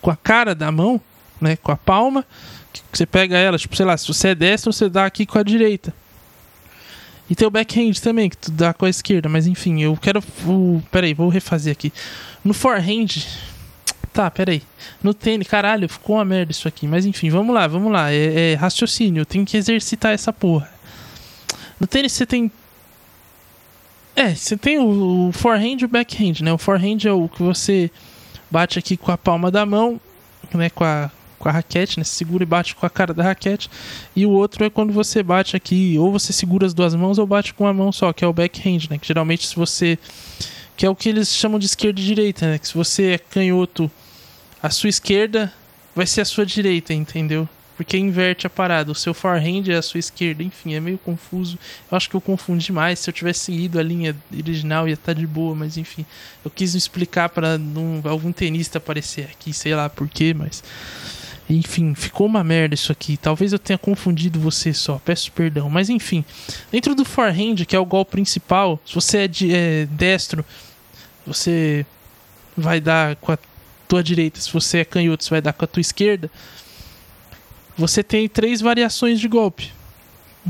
com 0.00 0.10
a 0.10 0.16
cara 0.16 0.54
da 0.54 0.72
mão, 0.72 1.00
né, 1.40 1.56
com 1.56 1.70
a 1.70 1.76
palma. 1.76 2.24
Que 2.72 2.98
você 2.98 3.06
pega 3.06 3.36
ela, 3.36 3.56
tipo, 3.56 3.76
sei 3.76 3.86
lá, 3.86 3.96
se 3.96 4.06
você 4.06 4.28
é 4.28 4.34
destro, 4.34 4.72
você 4.72 4.88
dá 4.88 5.06
aqui 5.06 5.24
com 5.24 5.38
a 5.38 5.42
direita. 5.42 5.94
E 7.30 7.34
tem 7.34 7.46
o 7.46 7.50
backhand 7.50 7.94
também, 8.02 8.30
que 8.30 8.36
tu 8.36 8.50
dá 8.50 8.72
com 8.72 8.86
a 8.86 8.88
esquerda, 8.88 9.28
mas 9.28 9.46
enfim, 9.46 9.82
eu 9.82 9.96
quero. 9.96 10.22
Uh, 10.46 10.82
peraí, 10.90 11.12
vou 11.12 11.28
refazer 11.28 11.72
aqui. 11.72 11.92
No 12.42 12.54
forehand. 12.54 13.26
Tá, 14.12 14.30
peraí. 14.30 14.62
No 15.02 15.12
tênis, 15.12 15.46
caralho, 15.46 15.88
ficou 15.88 16.16
uma 16.16 16.24
merda 16.24 16.50
isso 16.50 16.66
aqui. 16.66 16.86
Mas 16.86 17.04
enfim, 17.04 17.28
vamos 17.28 17.54
lá, 17.54 17.66
vamos 17.66 17.92
lá. 17.92 18.10
É, 18.10 18.52
é 18.52 18.54
raciocínio, 18.54 19.20
eu 19.20 19.26
tenho 19.26 19.44
que 19.44 19.56
exercitar 19.56 20.12
essa 20.12 20.32
porra. 20.32 20.70
No 21.78 21.86
tênis 21.86 22.12
você 22.12 22.24
tem. 22.24 22.50
É, 24.16 24.34
você 24.34 24.56
tem 24.56 24.78
o, 24.78 25.28
o 25.28 25.32
forehand 25.32 25.76
e 25.80 25.84
o 25.84 25.88
backhand, 25.88 26.42
né? 26.42 26.52
O 26.52 26.58
forehand 26.58 27.04
é 27.04 27.12
o 27.12 27.28
que 27.28 27.42
você 27.42 27.90
bate 28.50 28.78
aqui 28.78 28.96
com 28.96 29.12
a 29.12 29.18
palma 29.18 29.50
da 29.50 29.64
mão, 29.64 30.00
né? 30.52 30.70
Com 30.70 30.82
a, 30.82 31.10
com 31.38 31.48
a 31.48 31.52
raquete, 31.52 31.98
né? 31.98 32.04
Você 32.04 32.16
segura 32.16 32.42
e 32.42 32.46
bate 32.46 32.74
com 32.74 32.84
a 32.84 32.90
cara 32.90 33.14
da 33.14 33.22
raquete. 33.22 33.70
E 34.14 34.26
o 34.26 34.30
outro 34.30 34.64
é 34.64 34.70
quando 34.70 34.92
você 34.92 35.22
bate 35.22 35.56
aqui, 35.56 35.96
ou 35.98 36.10
você 36.10 36.32
segura 36.32 36.66
as 36.66 36.74
duas 36.74 36.94
mãos 36.94 37.18
ou 37.18 37.26
bate 37.26 37.54
com 37.54 37.64
uma 37.64 37.72
mão 37.72 37.92
só, 37.92 38.12
que 38.12 38.24
é 38.24 38.26
o 38.26 38.32
backhand, 38.32 38.88
né? 38.90 38.98
Que 38.98 39.06
geralmente 39.06 39.46
se 39.46 39.56
você. 39.56 39.98
Que 40.76 40.86
é 40.86 40.90
o 40.90 40.94
que 40.94 41.08
eles 41.08 41.34
chamam 41.34 41.58
de 41.58 41.66
esquerda 41.66 42.00
e 42.00 42.04
direita, 42.04 42.46
né? 42.46 42.58
Que 42.58 42.68
se 42.68 42.74
você 42.74 43.12
é 43.12 43.18
canhoto 43.18 43.90
a 44.62 44.70
sua 44.70 44.90
esquerda 44.90 45.52
vai 45.94 46.06
ser 46.06 46.20
a 46.20 46.24
sua 46.24 46.44
direita, 46.44 46.92
entendeu? 46.92 47.48
Porque 47.76 47.96
inverte 47.96 48.44
a 48.44 48.50
parada. 48.50 48.90
O 48.90 48.94
seu 48.94 49.14
forehand 49.14 49.68
é 49.68 49.76
a 49.76 49.82
sua 49.82 50.00
esquerda. 50.00 50.42
Enfim, 50.42 50.74
é 50.74 50.80
meio 50.80 50.98
confuso. 50.98 51.56
Eu 51.88 51.96
acho 51.96 52.10
que 52.10 52.16
eu 52.16 52.20
confundi 52.20 52.72
mais. 52.72 52.98
Se 52.98 53.08
eu 53.08 53.14
tivesse 53.14 53.40
seguido 53.40 53.78
a 53.78 53.82
linha 53.84 54.16
original, 54.36 54.88
ia 54.88 54.94
estar 54.94 55.14
tá 55.14 55.20
de 55.20 55.26
boa. 55.26 55.54
Mas 55.54 55.76
enfim, 55.76 56.04
eu 56.44 56.50
quis 56.50 56.74
explicar 56.74 57.28
para 57.28 57.56
algum 58.04 58.32
tenista 58.32 58.78
aparecer 58.78 59.26
aqui. 59.26 59.52
Sei 59.52 59.76
lá 59.76 59.88
porquê, 59.88 60.34
mas. 60.34 60.62
Enfim, 61.48 61.94
ficou 61.94 62.26
uma 62.26 62.44
merda 62.44 62.74
isso 62.74 62.92
aqui. 62.92 63.16
Talvez 63.16 63.52
eu 63.52 63.58
tenha 63.58 63.78
confundido 63.78 64.38
você 64.38 64.74
só. 64.74 65.00
Peço 65.04 65.32
perdão. 65.32 65.70
Mas 65.70 65.88
enfim, 65.88 66.24
dentro 66.70 66.94
do 66.94 67.04
forehand, 67.04 67.64
que 67.66 67.74
é 67.74 67.78
o 67.78 67.86
golpe 67.86 68.12
principal, 68.12 68.78
se 68.84 68.94
você 68.94 69.18
é, 69.18 69.28
de, 69.28 69.54
é 69.54 69.86
destro, 69.86 70.44
você 71.26 71.86
vai 72.56 72.80
dar 72.80 73.16
com 73.16 73.32
a 73.32 73.38
tua 73.86 74.02
direita. 74.02 74.40
Se 74.40 74.52
você 74.52 74.78
é 74.78 74.84
canhoto, 74.84 75.24
você 75.24 75.30
vai 75.30 75.40
dar 75.40 75.52
com 75.52 75.64
a 75.64 75.68
tua 75.68 75.80
esquerda 75.80 76.30
você 77.78 78.02
tem 78.02 78.28
três 78.28 78.60
variações 78.60 79.20
de 79.20 79.28
golpe. 79.28 79.72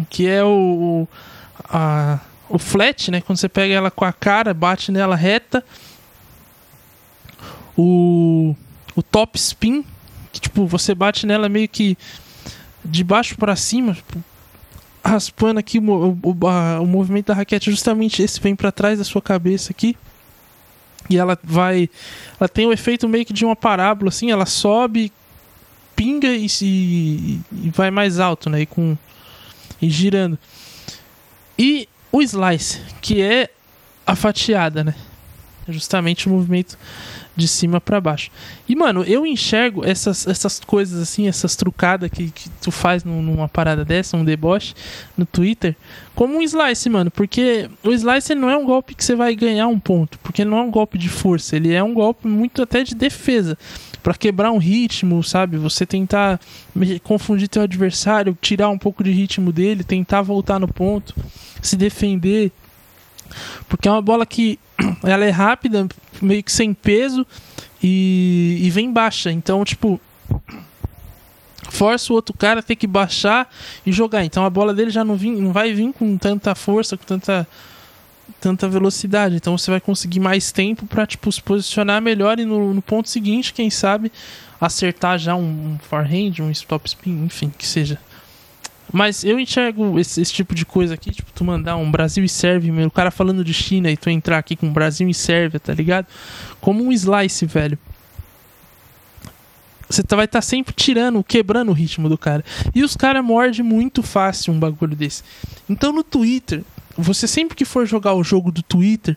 Que 0.08 0.26
é 0.26 0.42
o, 0.42 1.06
a, 1.64 2.18
o 2.48 2.58
flat, 2.58 3.10
né? 3.10 3.20
Quando 3.20 3.38
você 3.38 3.48
pega 3.48 3.74
ela 3.74 3.90
com 3.90 4.04
a 4.04 4.12
cara, 4.12 4.54
bate 4.54 4.90
nela 4.90 5.14
reta. 5.14 5.62
O, 7.76 8.56
o 8.96 9.02
top 9.02 9.38
spin, 9.38 9.84
tipo, 10.40 10.66
você 10.66 10.94
bate 10.94 11.26
nela 11.26 11.48
meio 11.48 11.68
que 11.68 11.96
de 12.84 13.02
baixo 13.04 13.36
para 13.36 13.56
cima, 13.56 13.94
tipo, 13.94 14.22
raspando 15.04 15.58
aqui 15.58 15.78
o, 15.78 16.18
o, 16.22 16.48
a, 16.48 16.80
o 16.80 16.86
movimento 16.86 17.26
da 17.26 17.34
raquete, 17.34 17.70
justamente 17.70 18.22
esse 18.22 18.40
vem 18.40 18.54
para 18.54 18.72
trás 18.72 18.98
da 18.98 19.04
sua 19.04 19.22
cabeça 19.22 19.72
aqui. 19.72 19.96
E 21.10 21.16
ela 21.16 21.38
vai. 21.42 21.88
Ela 22.38 22.48
tem 22.48 22.66
o 22.66 22.72
efeito 22.72 23.08
meio 23.08 23.24
que 23.24 23.32
de 23.32 23.44
uma 23.44 23.56
parábola, 23.56 24.10
assim, 24.10 24.30
ela 24.30 24.44
sobe, 24.44 25.10
pinga 25.96 26.28
e, 26.28 26.46
e, 26.60 27.40
e 27.52 27.70
vai 27.70 27.90
mais 27.90 28.20
alto, 28.20 28.50
né? 28.50 28.60
E, 28.62 28.66
com, 28.66 28.96
e 29.80 29.88
girando. 29.88 30.38
E 31.58 31.88
o 32.12 32.20
slice, 32.20 32.80
que 33.00 33.22
é 33.22 33.48
a 34.06 34.14
fatiada, 34.14 34.84
né? 34.84 34.94
Justamente 35.68 36.26
o 36.26 36.30
movimento 36.30 36.78
de 37.38 37.46
cima 37.46 37.80
para 37.80 38.00
baixo. 38.00 38.30
E, 38.68 38.74
mano, 38.74 39.04
eu 39.04 39.24
enxergo 39.24 39.84
essas, 39.84 40.26
essas 40.26 40.58
coisas 40.58 41.00
assim, 41.00 41.28
essas 41.28 41.54
trucadas 41.54 42.10
que, 42.10 42.30
que 42.30 42.50
tu 42.60 42.70
faz 42.72 43.04
numa 43.04 43.48
parada 43.48 43.84
dessa, 43.84 44.16
um 44.16 44.24
deboche 44.24 44.74
no 45.16 45.24
Twitter, 45.24 45.76
como 46.16 46.36
um 46.36 46.42
slice, 46.42 46.90
mano. 46.90 47.10
Porque 47.10 47.70
o 47.84 47.92
slice 47.92 48.34
não 48.34 48.50
é 48.50 48.56
um 48.56 48.64
golpe 48.64 48.94
que 48.94 49.04
você 49.04 49.14
vai 49.14 49.36
ganhar 49.36 49.68
um 49.68 49.78
ponto. 49.78 50.18
Porque 50.18 50.44
não 50.44 50.58
é 50.58 50.62
um 50.62 50.70
golpe 50.70 50.98
de 50.98 51.08
força, 51.08 51.54
ele 51.54 51.72
é 51.72 51.82
um 51.82 51.94
golpe 51.94 52.26
muito 52.26 52.60
até 52.60 52.82
de 52.82 52.94
defesa 52.94 53.56
para 54.02 54.14
quebrar 54.14 54.50
um 54.50 54.58
ritmo, 54.58 55.22
sabe? 55.22 55.56
Você 55.58 55.86
tentar 55.86 56.40
confundir 57.04 57.48
teu 57.48 57.62
adversário, 57.62 58.36
tirar 58.40 58.68
um 58.68 58.78
pouco 58.78 59.04
de 59.04 59.12
ritmo 59.12 59.52
dele, 59.52 59.84
tentar 59.84 60.22
voltar 60.22 60.58
no 60.58 60.66
ponto, 60.66 61.14
se 61.62 61.76
defender. 61.76 62.50
Porque 63.68 63.88
é 63.88 63.90
uma 63.90 64.02
bola 64.02 64.24
que 64.26 64.58
ela 65.02 65.24
é 65.24 65.30
rápida, 65.30 65.86
meio 66.20 66.42
que 66.42 66.52
sem 66.52 66.74
peso 66.74 67.26
e, 67.82 68.58
e 68.62 68.70
vem 68.70 68.92
baixa. 68.92 69.30
Então, 69.30 69.64
tipo, 69.64 70.00
força 71.70 72.12
o 72.12 72.16
outro 72.16 72.34
cara 72.36 72.60
a 72.60 72.62
ter 72.62 72.76
que 72.76 72.86
baixar 72.86 73.52
e 73.84 73.92
jogar. 73.92 74.24
Então 74.24 74.44
a 74.44 74.50
bola 74.50 74.74
dele 74.74 74.90
já 74.90 75.04
não, 75.04 75.16
vim, 75.16 75.32
não 75.36 75.52
vai 75.52 75.72
vir 75.72 75.92
com 75.92 76.16
tanta 76.16 76.54
força, 76.54 76.96
com 76.96 77.04
tanta 77.04 77.46
tanta 78.40 78.68
velocidade. 78.68 79.36
Então 79.36 79.56
você 79.56 79.70
vai 79.70 79.80
conseguir 79.80 80.20
mais 80.20 80.52
tempo 80.52 80.86
para 80.86 81.06
tipo, 81.06 81.30
se 81.32 81.42
posicionar 81.42 82.00
melhor 82.00 82.38
e 82.38 82.44
no, 82.44 82.74
no, 82.74 82.82
ponto 82.82 83.08
seguinte, 83.08 83.52
quem 83.52 83.70
sabe, 83.70 84.12
acertar 84.60 85.18
já 85.18 85.34
um, 85.34 85.74
um 85.74 85.78
forehand, 85.78 86.40
um 86.40 86.50
stop 86.50 86.86
spin, 86.88 87.24
enfim, 87.24 87.52
que 87.56 87.66
seja. 87.66 87.98
Mas 88.92 89.22
eu 89.22 89.38
enxergo 89.38 89.98
esse, 89.98 90.20
esse, 90.20 90.32
tipo 90.32 90.54
de 90.54 90.64
coisa 90.64 90.94
aqui, 90.94 91.10
tipo, 91.10 91.30
tu 91.34 91.44
mandar 91.44 91.76
um 91.76 91.90
Brasil 91.90 92.24
e 92.24 92.28
Sérvia, 92.28 92.86
o 92.86 92.90
cara 92.90 93.10
falando 93.10 93.44
de 93.44 93.52
China 93.52 93.90
e 93.90 93.96
tu 93.96 94.08
entrar 94.08 94.38
aqui 94.38 94.56
com 94.56 94.72
Brasil 94.72 95.08
e 95.08 95.14
Sérvia, 95.14 95.60
tá 95.60 95.74
ligado? 95.74 96.06
Como 96.60 96.82
um 96.82 96.90
slice, 96.92 97.44
velho. 97.44 97.78
Você 99.88 100.02
tá, 100.02 100.16
vai 100.16 100.26
estar 100.26 100.38
tá 100.38 100.42
sempre 100.42 100.74
tirando, 100.74 101.22
quebrando 101.24 101.70
o 101.70 101.74
ritmo 101.74 102.08
do 102.08 102.18
cara. 102.18 102.44
E 102.74 102.82
os 102.82 102.96
caras 102.96 103.24
mordem 103.24 103.62
muito 103.62 104.02
fácil 104.02 104.52
um 104.52 104.58
bagulho 104.58 104.94
desse. 104.94 105.22
Então 105.68 105.92
no 105.92 106.02
Twitter, 106.02 106.62
você 106.96 107.26
sempre 107.26 107.56
que 107.56 107.64
for 107.64 107.86
jogar 107.86 108.14
o 108.14 108.24
jogo 108.24 108.50
do 108.50 108.62
Twitter, 108.62 109.16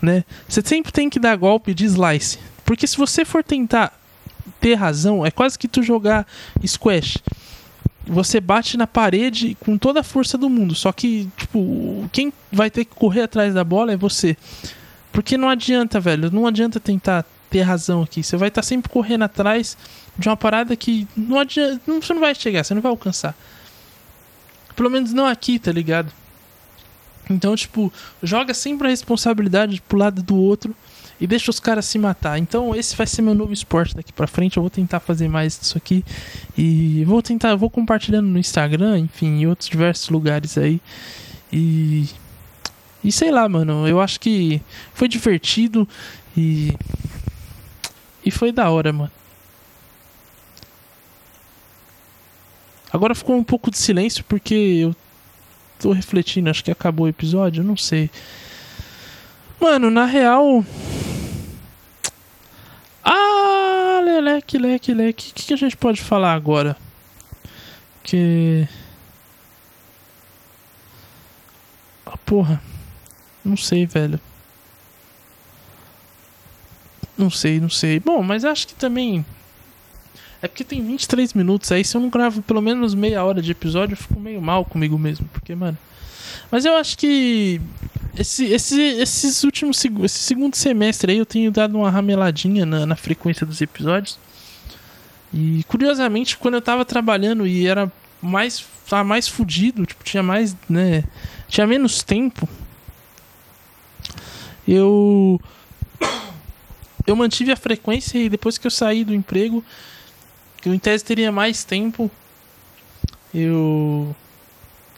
né, 0.00 0.24
você 0.48 0.62
sempre 0.64 0.92
tem 0.92 1.08
que 1.08 1.18
dar 1.18 1.36
golpe 1.36 1.74
de 1.74 1.84
slice. 1.86 2.38
Porque 2.64 2.86
se 2.86 2.96
você 2.96 3.24
for 3.24 3.42
tentar 3.42 3.98
ter 4.60 4.74
razão, 4.74 5.26
é 5.26 5.30
quase 5.30 5.58
que 5.58 5.66
tu 5.66 5.82
jogar 5.82 6.26
squash. 6.64 7.18
Você 8.06 8.40
bate 8.40 8.76
na 8.76 8.86
parede 8.86 9.56
com 9.60 9.78
toda 9.78 10.00
a 10.00 10.02
força 10.02 10.36
do 10.36 10.50
mundo, 10.50 10.74
só 10.74 10.90
que, 10.92 11.28
tipo, 11.36 12.08
quem 12.12 12.32
vai 12.50 12.70
ter 12.70 12.84
que 12.84 12.94
correr 12.94 13.22
atrás 13.22 13.54
da 13.54 13.62
bola 13.62 13.92
é 13.92 13.96
você. 13.96 14.36
Porque 15.12 15.36
não 15.36 15.48
adianta, 15.48 16.00
velho, 16.00 16.30
não 16.30 16.46
adianta 16.46 16.80
tentar 16.80 17.24
ter 17.48 17.62
razão 17.62 18.02
aqui. 18.02 18.22
Você 18.22 18.36
vai 18.36 18.48
estar 18.48 18.62
tá 18.62 18.66
sempre 18.66 18.90
correndo 18.90 19.22
atrás 19.22 19.76
de 20.18 20.28
uma 20.28 20.36
parada 20.36 20.74
que 20.74 21.06
não 21.16 21.38
adianta, 21.38 21.80
você 21.86 22.12
não 22.12 22.20
vai 22.20 22.34
chegar, 22.34 22.64
você 22.64 22.74
não 22.74 22.82
vai 22.82 22.90
alcançar. 22.90 23.34
Pelo 24.74 24.90
menos 24.90 25.12
não 25.12 25.26
aqui, 25.26 25.58
tá 25.58 25.70
ligado? 25.70 26.10
Então, 27.30 27.54
tipo, 27.56 27.92
joga 28.22 28.52
sempre 28.52 28.88
a 28.88 28.90
responsabilidade 28.90 29.80
pro 29.80 29.98
lado 29.98 30.22
do 30.22 30.36
outro 30.36 30.74
e 31.20 31.26
deixa 31.26 31.50
os 31.50 31.60
caras 31.60 31.84
se 31.86 31.98
matar. 31.98 32.38
Então, 32.38 32.74
esse 32.74 32.96
vai 32.96 33.06
ser 33.06 33.22
meu 33.22 33.34
novo 33.34 33.52
esporte 33.52 33.94
daqui 33.94 34.12
para 34.12 34.26
frente. 34.26 34.56
Eu 34.56 34.62
vou 34.62 34.70
tentar 34.70 35.00
fazer 35.00 35.28
mais 35.28 35.58
disso 35.58 35.78
aqui 35.78 36.04
e 36.58 37.04
vou 37.04 37.22
tentar, 37.22 37.54
vou 37.54 37.70
compartilhando 37.70 38.26
no 38.26 38.38
Instagram, 38.38 38.98
enfim, 38.98 39.42
em 39.42 39.46
outros 39.46 39.68
diversos 39.68 40.08
lugares 40.08 40.58
aí. 40.58 40.80
E 41.52 42.08
e 43.04 43.10
sei 43.10 43.32
lá, 43.32 43.48
mano, 43.48 43.86
eu 43.88 44.00
acho 44.00 44.20
que 44.20 44.60
foi 44.94 45.08
divertido 45.08 45.88
e 46.36 46.72
e 48.24 48.30
foi 48.30 48.52
da 48.52 48.70
hora, 48.70 48.92
mano. 48.92 49.10
Agora 52.92 53.14
ficou 53.14 53.36
um 53.36 53.42
pouco 53.42 53.70
de 53.70 53.78
silêncio 53.78 54.24
porque 54.24 54.54
eu 54.54 54.96
tô 55.82 55.92
refletindo, 55.92 56.48
acho 56.48 56.62
que 56.62 56.70
acabou 56.70 57.06
o 57.06 57.08
episódio, 57.08 57.64
não 57.64 57.76
sei. 57.76 58.08
Mano, 59.60 59.90
na 59.90 60.06
real. 60.06 60.64
Ah, 63.04 64.00
leleque, 64.04 64.58
leque, 64.58 64.94
leque. 64.94 65.30
O 65.30 65.34
que, 65.34 65.42
que 65.46 65.54
a 65.54 65.56
gente 65.56 65.76
pode 65.76 66.00
falar 66.00 66.34
agora? 66.34 66.76
Que. 68.04 68.66
Ah, 72.06 72.16
porra. 72.18 72.62
Não 73.44 73.56
sei, 73.56 73.84
velho. 73.84 74.20
Não 77.18 77.28
sei, 77.28 77.60
não 77.60 77.68
sei. 77.68 77.98
Bom, 77.98 78.22
mas 78.22 78.44
acho 78.44 78.68
que 78.68 78.74
também 78.74 79.24
é 80.42 80.48
porque 80.48 80.64
tem 80.64 80.84
23 80.84 81.34
minutos 81.34 81.70
aí, 81.70 81.84
se 81.84 81.96
eu 81.96 82.00
não 82.00 82.10
gravo 82.10 82.42
pelo 82.42 82.60
menos 82.60 82.94
meia 82.96 83.24
hora 83.24 83.40
de 83.40 83.52
episódio, 83.52 83.92
eu 83.92 83.96
fico 83.96 84.18
meio 84.18 84.42
mal 84.42 84.64
comigo 84.64 84.98
mesmo. 84.98 85.24
Porque, 85.32 85.54
mano. 85.54 85.78
Mas 86.50 86.64
eu 86.64 86.74
acho 86.74 86.98
que. 86.98 87.60
Esse, 88.18 88.46
esse, 88.46 88.80
esses 88.80 89.44
últimos. 89.44 89.80
Esse 90.02 90.18
segundo 90.18 90.56
semestre 90.56 91.12
aí 91.12 91.18
eu 91.18 91.24
tenho 91.24 91.52
dado 91.52 91.78
uma 91.78 91.88
rameladinha 91.88 92.66
na, 92.66 92.84
na 92.84 92.96
frequência 92.96 93.46
dos 93.46 93.60
episódios. 93.60 94.18
E 95.32 95.64
curiosamente, 95.68 96.36
quando 96.36 96.54
eu 96.54 96.60
tava 96.60 96.84
trabalhando 96.84 97.46
e 97.46 97.66
era 97.66 97.90
mais. 98.20 98.64
Tava 98.88 99.04
mais 99.04 99.28
fudido, 99.28 99.86
tipo, 99.86 100.02
tinha 100.02 100.24
mais. 100.24 100.56
né? 100.68 101.04
Tinha 101.46 101.68
menos 101.68 102.02
tempo. 102.02 102.48
Eu. 104.66 105.40
Eu 107.06 107.14
mantive 107.14 107.52
a 107.52 107.56
frequência 107.56 108.18
e 108.18 108.28
depois 108.28 108.58
que 108.58 108.66
eu 108.66 108.70
saí 108.70 109.04
do 109.04 109.14
emprego, 109.14 109.64
eu 110.64 110.74
em 110.74 110.78
tese 110.78 111.04
teria 111.04 111.32
mais 111.32 111.64
tempo, 111.64 112.10
eu 113.34 114.14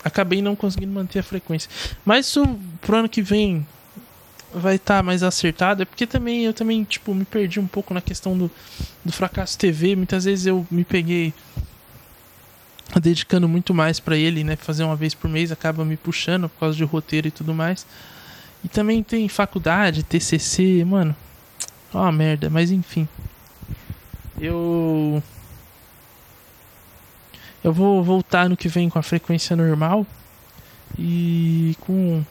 acabei 0.05 0.42
não 0.42 0.55
conseguindo 0.55 0.92
manter 0.92 1.20
a 1.20 1.22
frequência. 1.22 1.70
Mas 2.05 2.27
isso 2.27 2.59
pro 2.81 2.96
ano 2.96 3.09
que 3.09 3.22
vem 3.22 3.66
vai 4.53 4.77
estar 4.77 4.98
tá 4.98 5.03
mais 5.03 5.22
acertado, 5.22 5.83
é 5.83 5.85
porque 5.85 6.07
também 6.07 6.44
eu 6.44 6.53
também 6.53 6.85
tipo 6.85 7.14
me 7.14 7.24
perdi 7.24 7.59
um 7.59 7.66
pouco 7.66 7.92
na 7.92 8.00
questão 8.00 8.37
do, 8.37 8.50
do 9.05 9.12
fracasso 9.12 9.59
TV. 9.59 9.96
Muitas 9.96 10.24
vezes 10.24 10.46
eu 10.46 10.66
me 10.70 10.85
peguei 10.85 11.33
dedicando 13.00 13.48
muito 13.48 13.74
mais 13.74 13.98
para 13.98 14.16
ele, 14.16 14.44
né? 14.44 14.57
Fazer 14.57 14.85
uma 14.85 14.94
vez 14.94 15.14
por 15.14 15.29
mês 15.29 15.50
acaba 15.50 15.85
me 15.85 15.96
puxando 15.96 16.48
por 16.48 16.61
causa 16.61 16.77
de 16.77 16.85
roteiro 16.85 17.29
e 17.29 17.31
tudo 17.31 17.55
mais. 17.55 17.87
E 18.62 18.68
também 18.68 19.03
tem 19.03 19.29
faculdade, 19.29 20.03
TCC, 20.03 20.85
mano. 20.85 21.14
Ó, 21.92 22.00
uma 22.00 22.12
merda, 22.12 22.48
mas 22.48 22.70
enfim. 22.70 23.09
Eu 24.40 25.22
eu 27.64 27.72
vou 27.72 28.05
voltar 28.05 28.48
no 28.48 28.57
que 28.57 28.68
vem 28.68 28.90
com 28.90 28.98
a 28.98 29.03
frequência 29.03 29.57
normal 29.57 30.07
e 30.98 31.74
com 31.81 32.22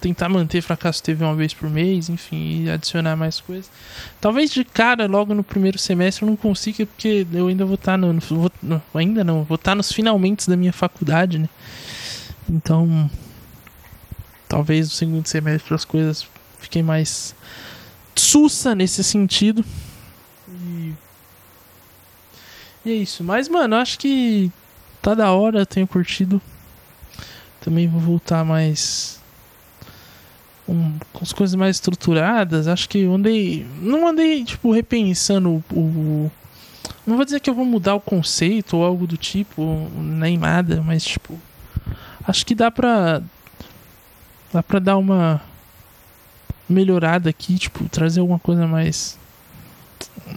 tentar 0.00 0.28
manter 0.28 0.62
fracasso 0.62 1.02
teve 1.02 1.22
uma 1.22 1.34
vez 1.34 1.52
por 1.52 1.68
mês, 1.68 2.08
enfim, 2.08 2.62
e 2.62 2.70
adicionar 2.70 3.14
mais 3.14 3.40
coisas. 3.40 3.70
Talvez 4.20 4.50
de 4.50 4.64
cara, 4.64 5.06
logo 5.06 5.34
no 5.34 5.44
primeiro 5.44 5.78
semestre, 5.78 6.24
eu 6.24 6.28
não 6.28 6.36
consiga, 6.36 6.86
porque 6.86 7.26
eu 7.32 7.48
ainda 7.48 7.66
vou 7.66 7.74
estar 7.74 7.92
tá 7.92 7.98
no, 7.98 8.12
no 8.12 8.22
no, 8.62 8.82
ainda 8.94 9.22
não, 9.22 9.44
vou 9.44 9.56
estar 9.56 9.72
tá 9.72 9.74
nos 9.74 9.92
finalmente 9.92 10.48
da 10.48 10.56
minha 10.56 10.72
faculdade, 10.72 11.38
né? 11.38 11.48
Então, 12.48 13.10
talvez 14.48 14.88
no 14.88 14.94
segundo 14.94 15.26
semestre 15.26 15.74
as 15.74 15.84
coisas 15.84 16.26
fiquem 16.58 16.82
mais 16.82 17.34
sussa 18.14 18.74
nesse 18.74 19.04
sentido. 19.04 19.64
E, 20.48 20.94
e 22.88 22.92
é 22.92 22.96
isso. 22.96 23.22
Mas, 23.22 23.48
mano, 23.48 23.76
acho 23.76 23.98
que 23.98 24.50
tá 25.02 25.14
da 25.14 25.30
hora, 25.32 25.66
tenho 25.66 25.86
curtido. 25.86 26.40
Também 27.60 27.86
vou 27.86 28.00
voltar 28.00 28.44
mais 28.44 29.20
um, 30.68 30.98
com 31.12 31.22
as 31.22 31.32
coisas 31.32 31.54
mais 31.54 31.76
estruturadas. 31.76 32.68
Acho 32.68 32.88
que 32.88 33.00
eu 33.00 33.14
andei. 33.14 33.66
Não 33.80 34.06
andei, 34.06 34.44
tipo, 34.44 34.72
repensando 34.72 35.62
o, 35.72 35.78
o. 35.78 36.32
Não 37.06 37.16
vou 37.16 37.24
dizer 37.24 37.40
que 37.40 37.50
eu 37.50 37.54
vou 37.54 37.64
mudar 37.64 37.94
o 37.94 38.00
conceito 38.00 38.76
ou 38.76 38.84
algo 38.84 39.06
do 39.06 39.16
tipo, 39.16 39.88
nem 39.96 40.38
nada, 40.38 40.82
mas 40.82 41.04
tipo. 41.04 41.38
Acho 42.26 42.44
que 42.44 42.54
dá 42.54 42.70
pra. 42.70 43.22
Dá 44.52 44.62
pra 44.62 44.78
dar 44.78 44.96
uma 44.96 45.42
melhorada 46.68 47.28
aqui, 47.28 47.58
tipo, 47.58 47.88
trazer 47.88 48.20
alguma 48.20 48.38
coisa 48.38 48.66
mais. 48.66 49.18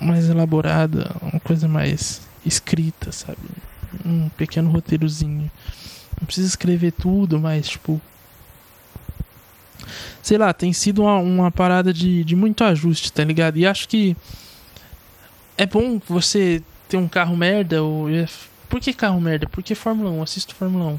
mais 0.01 0.29
elaborada, 0.29 1.11
uma 1.21 1.39
coisa 1.39 1.67
mais 1.67 2.21
escrita, 2.45 3.12
sabe? 3.12 3.39
Um 4.06 4.30
pequeno 4.30 4.69
roteirozinho. 4.69 5.51
Não 6.19 6.25
precisa 6.25 6.47
escrever 6.47 6.91
tudo, 6.91 7.39
mas 7.39 7.67
tipo 7.67 8.01
sei 10.21 10.38
lá, 10.38 10.54
tem 10.54 10.71
sido 10.71 11.04
uma, 11.04 11.17
uma 11.17 11.51
parada 11.51 11.93
de, 11.93 12.23
de 12.23 12.36
muito 12.36 12.63
ajuste, 12.63 13.12
tá 13.12 13.23
ligado? 13.23 13.58
E 13.58 13.65
acho 13.65 13.88
que 13.88 14.15
é 15.58 15.65
bom 15.65 15.99
você 16.08 16.62
ter 16.88 16.97
um 16.97 17.08
carro 17.08 17.36
merda. 17.36 17.84
Ou... 17.84 18.08
Por 18.69 18.80
que 18.80 18.93
carro 18.93 19.19
merda? 19.19 19.47
Porque 19.47 19.75
Fórmula 19.75 20.12
1, 20.12 20.23
assisto 20.23 20.56
Fórmula 20.56 20.91
1. 20.91 20.97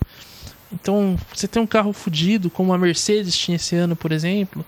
Então, 0.73 1.19
você 1.33 1.47
tem 1.47 1.63
um 1.63 1.67
carro 1.67 1.93
fodido, 1.93 2.49
como 2.49 2.73
a 2.73 2.79
Mercedes 2.79 3.37
tinha 3.37 3.57
esse 3.57 3.77
ano, 3.77 3.95
por 3.95 4.11
exemplo. 4.11 4.65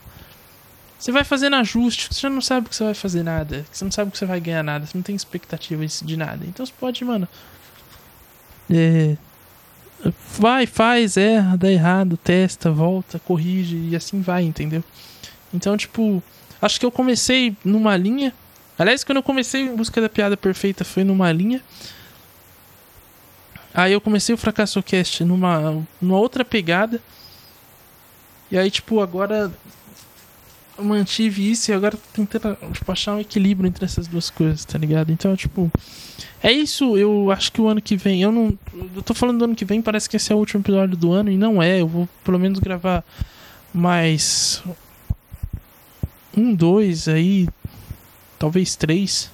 Você 0.98 1.12
vai 1.12 1.24
fazendo 1.24 1.56
ajuste, 1.56 2.08
você 2.10 2.20
já 2.20 2.30
não 2.30 2.40
sabe 2.40 2.68
que 2.68 2.76
você 2.76 2.84
vai 2.84 2.94
fazer 2.94 3.22
nada. 3.22 3.64
Você 3.70 3.84
não 3.84 3.92
sabe 3.92 4.10
que 4.10 4.18
você 4.18 4.26
vai 4.26 4.40
ganhar 4.40 4.62
nada, 4.62 4.86
você 4.86 4.96
não 4.96 5.02
tem 5.02 5.14
expectativa 5.14 5.84
de 5.86 6.16
nada. 6.16 6.44
Então 6.46 6.64
você 6.64 6.72
pode, 6.78 7.04
mano. 7.04 7.28
É, 8.70 9.16
vai, 10.38 10.66
faz, 10.66 11.16
erra, 11.16 11.56
dá 11.56 11.70
errado, 11.70 12.16
testa, 12.16 12.70
volta, 12.70 13.18
corrige 13.18 13.76
e 13.76 13.96
assim 13.96 14.20
vai, 14.20 14.44
entendeu? 14.44 14.82
Então, 15.52 15.76
tipo, 15.76 16.22
acho 16.60 16.80
que 16.80 16.86
eu 16.86 16.90
comecei 16.90 17.56
numa 17.64 17.96
linha. 17.96 18.32
Aliás, 18.78 19.04
quando 19.04 19.16
eu 19.16 19.22
comecei 19.22 19.62
em 19.62 19.76
busca 19.76 20.00
da 20.00 20.08
piada 20.08 20.36
perfeita 20.36 20.84
foi 20.84 21.04
numa 21.04 21.30
linha. 21.30 21.62
Aí 23.72 23.92
eu 23.92 24.00
comecei 24.00 24.34
o 24.34 24.38
Fracasso 24.38 24.82
Cast 24.82 25.24
numa, 25.24 25.84
numa 26.00 26.18
outra 26.18 26.44
pegada. 26.44 27.00
E 28.50 28.58
aí, 28.58 28.70
tipo, 28.70 29.00
agora 29.00 29.52
mantive 30.78 31.50
isso 31.50 31.70
e 31.70 31.74
agora 31.74 31.96
tô 31.96 32.08
tentando 32.12 32.56
tipo, 32.72 32.90
achar 32.90 33.14
um 33.14 33.20
equilíbrio 33.20 33.68
entre 33.68 33.84
essas 33.84 34.06
duas 34.06 34.30
coisas, 34.30 34.64
tá 34.64 34.78
ligado? 34.78 35.12
Então, 35.12 35.36
tipo, 35.36 35.70
é 36.42 36.52
isso, 36.52 36.96
eu 36.96 37.30
acho 37.30 37.52
que 37.52 37.60
o 37.60 37.68
ano 37.68 37.80
que 37.80 37.96
vem, 37.96 38.22
eu 38.22 38.30
não. 38.30 38.58
Eu 38.94 39.02
tô 39.02 39.14
falando 39.14 39.38
do 39.38 39.44
ano 39.46 39.54
que 39.54 39.64
vem, 39.64 39.80
parece 39.80 40.08
que 40.08 40.16
esse 40.16 40.32
é 40.32 40.34
o 40.34 40.38
último 40.38 40.60
episódio 40.60 40.96
do 40.96 41.12
ano, 41.12 41.30
e 41.30 41.36
não 41.36 41.62
é. 41.62 41.80
Eu 41.80 41.88
vou 41.88 42.08
pelo 42.22 42.38
menos 42.38 42.58
gravar 42.58 43.04
mais. 43.72 44.62
Um, 46.36 46.54
dois 46.54 47.08
aí. 47.08 47.48
Talvez 48.38 48.76
três. 48.76 49.30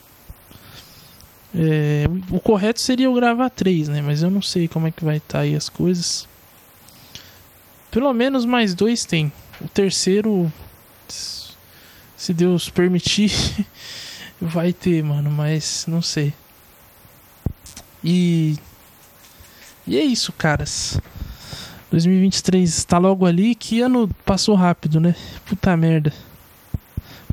É, 1.52 2.04
o 2.30 2.38
correto 2.38 2.80
seria 2.80 3.06
eu 3.06 3.14
gravar 3.14 3.50
três, 3.50 3.88
né? 3.88 4.00
Mas 4.00 4.22
eu 4.22 4.30
não 4.30 4.40
sei 4.40 4.68
como 4.68 4.86
é 4.86 4.90
que 4.90 5.04
vai 5.04 5.16
estar 5.16 5.38
tá 5.38 5.40
aí 5.40 5.56
as 5.56 5.68
coisas. 5.68 6.28
Pelo 7.90 8.12
menos 8.12 8.44
mais 8.44 8.72
dois 8.72 9.04
tem. 9.04 9.32
O 9.60 9.66
terceiro, 9.66 10.50
se 12.20 12.34
Deus 12.34 12.68
permitir, 12.68 13.32
vai 14.38 14.74
ter, 14.74 15.02
mano. 15.02 15.30
Mas 15.30 15.86
não 15.88 16.02
sei. 16.02 16.34
E. 18.04 18.58
E 19.86 19.98
é 19.98 20.04
isso, 20.04 20.30
caras. 20.30 21.00
2023 21.90 22.68
está 22.68 22.98
logo 22.98 23.24
ali. 23.24 23.54
Que 23.54 23.80
ano 23.80 24.06
passou 24.22 24.54
rápido, 24.54 25.00
né? 25.00 25.16
Puta 25.46 25.74
merda. 25.78 26.12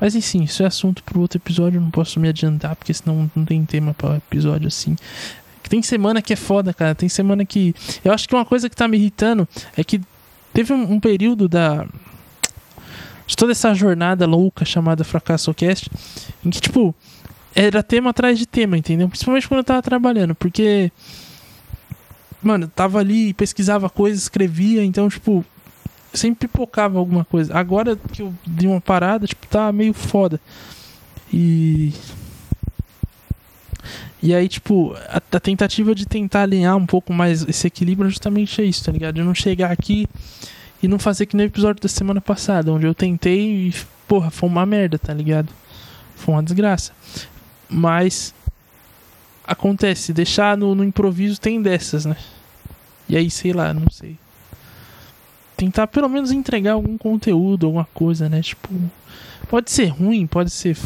Mas 0.00 0.14
enfim, 0.14 0.44
isso 0.44 0.62
é 0.62 0.66
assunto 0.66 1.04
para 1.04 1.18
outro 1.18 1.36
episódio. 1.36 1.78
Não 1.78 1.90
posso 1.90 2.18
me 2.18 2.26
adiantar, 2.26 2.74
porque 2.74 2.94
senão 2.94 3.30
não 3.36 3.44
tem 3.44 3.62
tema 3.66 3.92
para 3.92 4.16
episódio 4.16 4.68
assim. 4.68 4.96
Tem 5.68 5.82
semana 5.82 6.22
que 6.22 6.32
é 6.32 6.36
foda, 6.36 6.72
cara. 6.72 6.94
Tem 6.94 7.10
semana 7.10 7.44
que. 7.44 7.74
Eu 8.02 8.10
acho 8.10 8.26
que 8.26 8.34
uma 8.34 8.46
coisa 8.46 8.70
que 8.70 8.74
tá 8.74 8.88
me 8.88 8.96
irritando 8.96 9.46
é 9.76 9.84
que 9.84 10.00
teve 10.54 10.72
um, 10.72 10.94
um 10.94 10.98
período 10.98 11.46
da. 11.46 11.86
De 13.28 13.36
toda 13.36 13.52
essa 13.52 13.74
jornada 13.74 14.26
louca 14.26 14.64
chamada 14.64 15.04
Fracasso 15.04 15.52
Cast, 15.52 15.90
em 16.42 16.48
que, 16.48 16.62
tipo, 16.62 16.94
era 17.54 17.82
tema 17.82 18.08
atrás 18.08 18.38
de 18.38 18.46
tema, 18.46 18.78
entendeu? 18.78 19.06
Principalmente 19.06 19.46
quando 19.46 19.58
eu 19.58 19.64
tava 19.64 19.82
trabalhando, 19.82 20.34
porque. 20.34 20.90
Mano, 22.42 22.64
eu 22.64 22.68
tava 22.70 22.98
ali, 23.00 23.34
pesquisava 23.34 23.90
coisas, 23.90 24.22
escrevia, 24.22 24.82
então, 24.82 25.10
tipo, 25.10 25.44
sempre 26.14 26.48
pipocava 26.48 26.98
alguma 26.98 27.22
coisa. 27.22 27.54
Agora 27.54 27.96
que 27.96 28.22
eu 28.22 28.32
dei 28.46 28.66
uma 28.66 28.80
parada, 28.80 29.26
tipo, 29.26 29.46
tá 29.46 29.70
meio 29.72 29.92
foda. 29.92 30.40
E. 31.30 31.92
E 34.22 34.34
aí, 34.34 34.48
tipo, 34.48 34.94
a, 35.10 35.20
a, 35.36 35.40
tentativa 35.40 35.94
de 35.94 36.06
tentar 36.06 36.44
alinhar 36.44 36.76
um 36.78 36.86
pouco 36.86 37.12
mais 37.12 37.46
esse 37.46 37.66
equilíbrio 37.66 38.08
é 38.08 38.10
justamente 38.10 38.62
isso, 38.66 38.84
tá 38.84 38.90
ligado? 38.90 39.16
De 39.16 39.22
não 39.22 39.34
chegar 39.34 39.70
aqui 39.70 40.08
e 40.82 40.88
não 40.88 40.98
fazer 40.98 41.26
que 41.26 41.36
no 41.36 41.42
episódio 41.42 41.82
da 41.82 41.88
semana 41.88 42.20
passada, 42.20 42.72
onde 42.72 42.86
eu 42.86 42.94
tentei 42.94 43.68
e, 43.68 43.74
porra, 44.06 44.30
foi 44.30 44.48
uma 44.48 44.64
merda, 44.64 44.98
tá 44.98 45.12
ligado? 45.12 45.48
Foi 46.14 46.34
uma 46.34 46.42
desgraça. 46.42 46.92
Mas 47.68 48.34
acontece, 49.44 50.12
deixar 50.12 50.56
no, 50.56 50.74
no 50.74 50.84
improviso 50.84 51.40
tem 51.40 51.60
dessas, 51.60 52.04
né? 52.04 52.16
E 53.08 53.16
aí, 53.16 53.30
sei 53.30 53.52
lá, 53.52 53.72
não 53.72 53.90
sei. 53.90 54.16
Tentar 55.56 55.86
pelo 55.88 56.08
menos 56.08 56.30
entregar 56.30 56.72
algum 56.72 56.96
conteúdo, 56.96 57.66
alguma 57.66 57.88
coisa, 57.92 58.28
né? 58.28 58.42
Tipo, 58.42 58.68
pode 59.48 59.70
ser 59.70 59.86
ruim, 59.86 60.26
pode 60.26 60.50
ser 60.50 60.76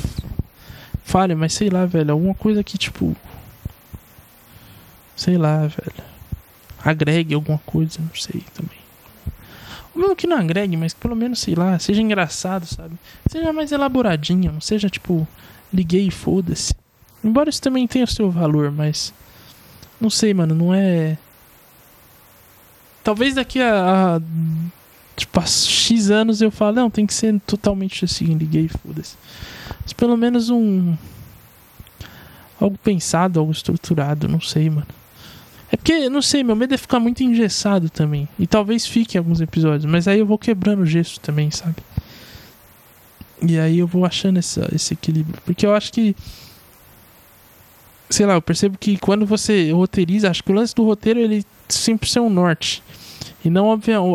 falha, 1.04 1.36
mas 1.36 1.52
sei 1.52 1.68
lá, 1.68 1.84
velho, 1.84 2.12
alguma 2.12 2.34
coisa 2.34 2.64
que 2.64 2.78
tipo 2.78 3.14
sei 5.16 5.36
lá, 5.36 5.66
velho. 5.66 6.12
Agregue 6.84 7.34
alguma 7.34 7.58
coisa, 7.58 8.00
não 8.00 8.14
sei 8.14 8.42
também. 8.54 8.81
Mesmo 9.94 10.16
que 10.16 10.26
não 10.26 10.38
agregue, 10.38 10.76
mas 10.76 10.94
pelo 10.94 11.14
menos, 11.14 11.40
sei 11.40 11.54
lá, 11.54 11.78
seja 11.78 12.00
engraçado, 12.00 12.66
sabe? 12.66 12.94
Seja 13.30 13.52
mais 13.52 13.72
elaboradinho, 13.72 14.52
não 14.52 14.60
seja 14.60 14.88
tipo 14.88 15.26
liguei 15.72 16.06
e 16.06 16.10
foda-se. 16.10 16.74
Embora 17.24 17.50
isso 17.50 17.62
também 17.62 17.86
tenha 17.86 18.06
seu 18.06 18.30
valor, 18.30 18.70
mas. 18.70 19.12
Não 20.00 20.10
sei, 20.10 20.34
mano, 20.34 20.54
não 20.54 20.74
é. 20.74 21.16
Talvez 23.04 23.34
daqui 23.34 23.60
a, 23.60 24.16
a 24.16 24.20
tipo, 25.16 25.40
a 25.40 25.46
X 25.46 26.10
anos 26.10 26.40
eu 26.40 26.50
falo, 26.50 26.76
não, 26.76 26.90
tem 26.90 27.06
que 27.06 27.14
ser 27.14 27.38
totalmente 27.46 28.04
assim, 28.04 28.26
liguei 28.34 28.64
e 28.66 28.68
foda-se. 28.68 29.16
Mas 29.82 29.92
pelo 29.92 30.16
menos 30.16 30.50
um. 30.50 30.96
Algo 32.60 32.78
pensado, 32.78 33.40
algo 33.40 33.52
estruturado, 33.52 34.28
não 34.28 34.40
sei, 34.40 34.70
mano. 34.70 34.86
É 35.72 35.76
porque, 35.76 36.10
não 36.10 36.20
sei, 36.20 36.44
meu 36.44 36.54
medo 36.54 36.74
é 36.74 36.76
ficar 36.76 37.00
muito 37.00 37.24
engessado 37.24 37.88
também. 37.88 38.28
E 38.38 38.46
talvez 38.46 38.86
fique 38.86 39.16
alguns 39.16 39.40
episódios, 39.40 39.86
mas 39.86 40.06
aí 40.06 40.18
eu 40.18 40.26
vou 40.26 40.36
quebrando 40.36 40.82
o 40.82 40.86
gesso 40.86 41.18
também, 41.18 41.50
sabe? 41.50 41.76
E 43.40 43.58
aí 43.58 43.78
eu 43.78 43.86
vou 43.86 44.04
achando 44.04 44.38
esse 44.38 44.92
equilíbrio. 44.92 45.40
Porque 45.46 45.64
eu 45.64 45.74
acho 45.74 45.90
que. 45.90 46.14
Sei 48.10 48.26
lá, 48.26 48.34
eu 48.34 48.42
percebo 48.42 48.76
que 48.78 48.98
quando 48.98 49.24
você 49.24 49.72
roteiriza, 49.72 50.30
acho 50.30 50.44
que 50.44 50.52
o 50.52 50.54
lance 50.54 50.74
do 50.74 50.84
roteiro 50.84 51.18
ele 51.18 51.42
sempre 51.68 52.08
ser 52.08 52.20
um 52.20 52.28
norte. 52.28 52.82
E 53.42 53.48
não 53.48 53.70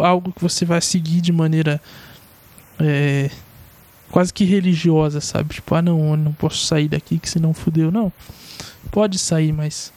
algo 0.06 0.32
que 0.32 0.41
você 0.41 0.63
vai 0.63 0.80
seguir 0.80 1.20
de 1.22 1.34
maneira. 1.34 1.82
É, 2.80 3.32
quase 4.12 4.32
que 4.32 4.46
religiosa, 4.46 5.20
sabe? 5.20 5.56
Tipo, 5.56 5.74
ah 5.74 5.82
não, 5.82 6.12
eu 6.12 6.17
não 6.17 6.32
posso 6.32 6.63
sair 6.65 6.88
daqui 6.88 7.17
que 7.17 7.28
senão 7.28 7.54
fudeu. 7.54 7.91
Não. 7.91 8.13
Pode 8.91 9.17
sair, 9.17 9.52
mas. 9.52 9.91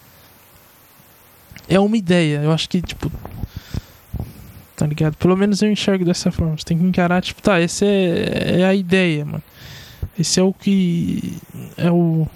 É 1.70 1.78
uma 1.78 1.96
ideia. 1.96 2.40
Eu 2.42 2.50
acho 2.50 2.68
que, 2.68 2.82
tipo, 2.82 3.10
tá 4.76 4.84
ligado? 4.84 5.16
Pelo 5.16 5.36
menos 5.36 5.62
eu 5.62 5.70
enxergo 5.70 6.04
dessa 6.04 6.32
forma. 6.32 6.58
Você 6.58 6.64
tem 6.64 6.76
que 6.76 6.84
encarar, 6.84 7.22
tipo, 7.22 7.40
tá, 7.40 7.60
essa 7.60 7.84
é, 7.84 8.60
é 8.60 8.64
a 8.64 8.74
ideia, 8.74 9.24
mano. 9.24 9.42
Esse 10.18 10.40
é 10.40 10.42
o 10.42 10.52
que. 10.52 11.38
É 11.76 11.90
o. 11.90 12.26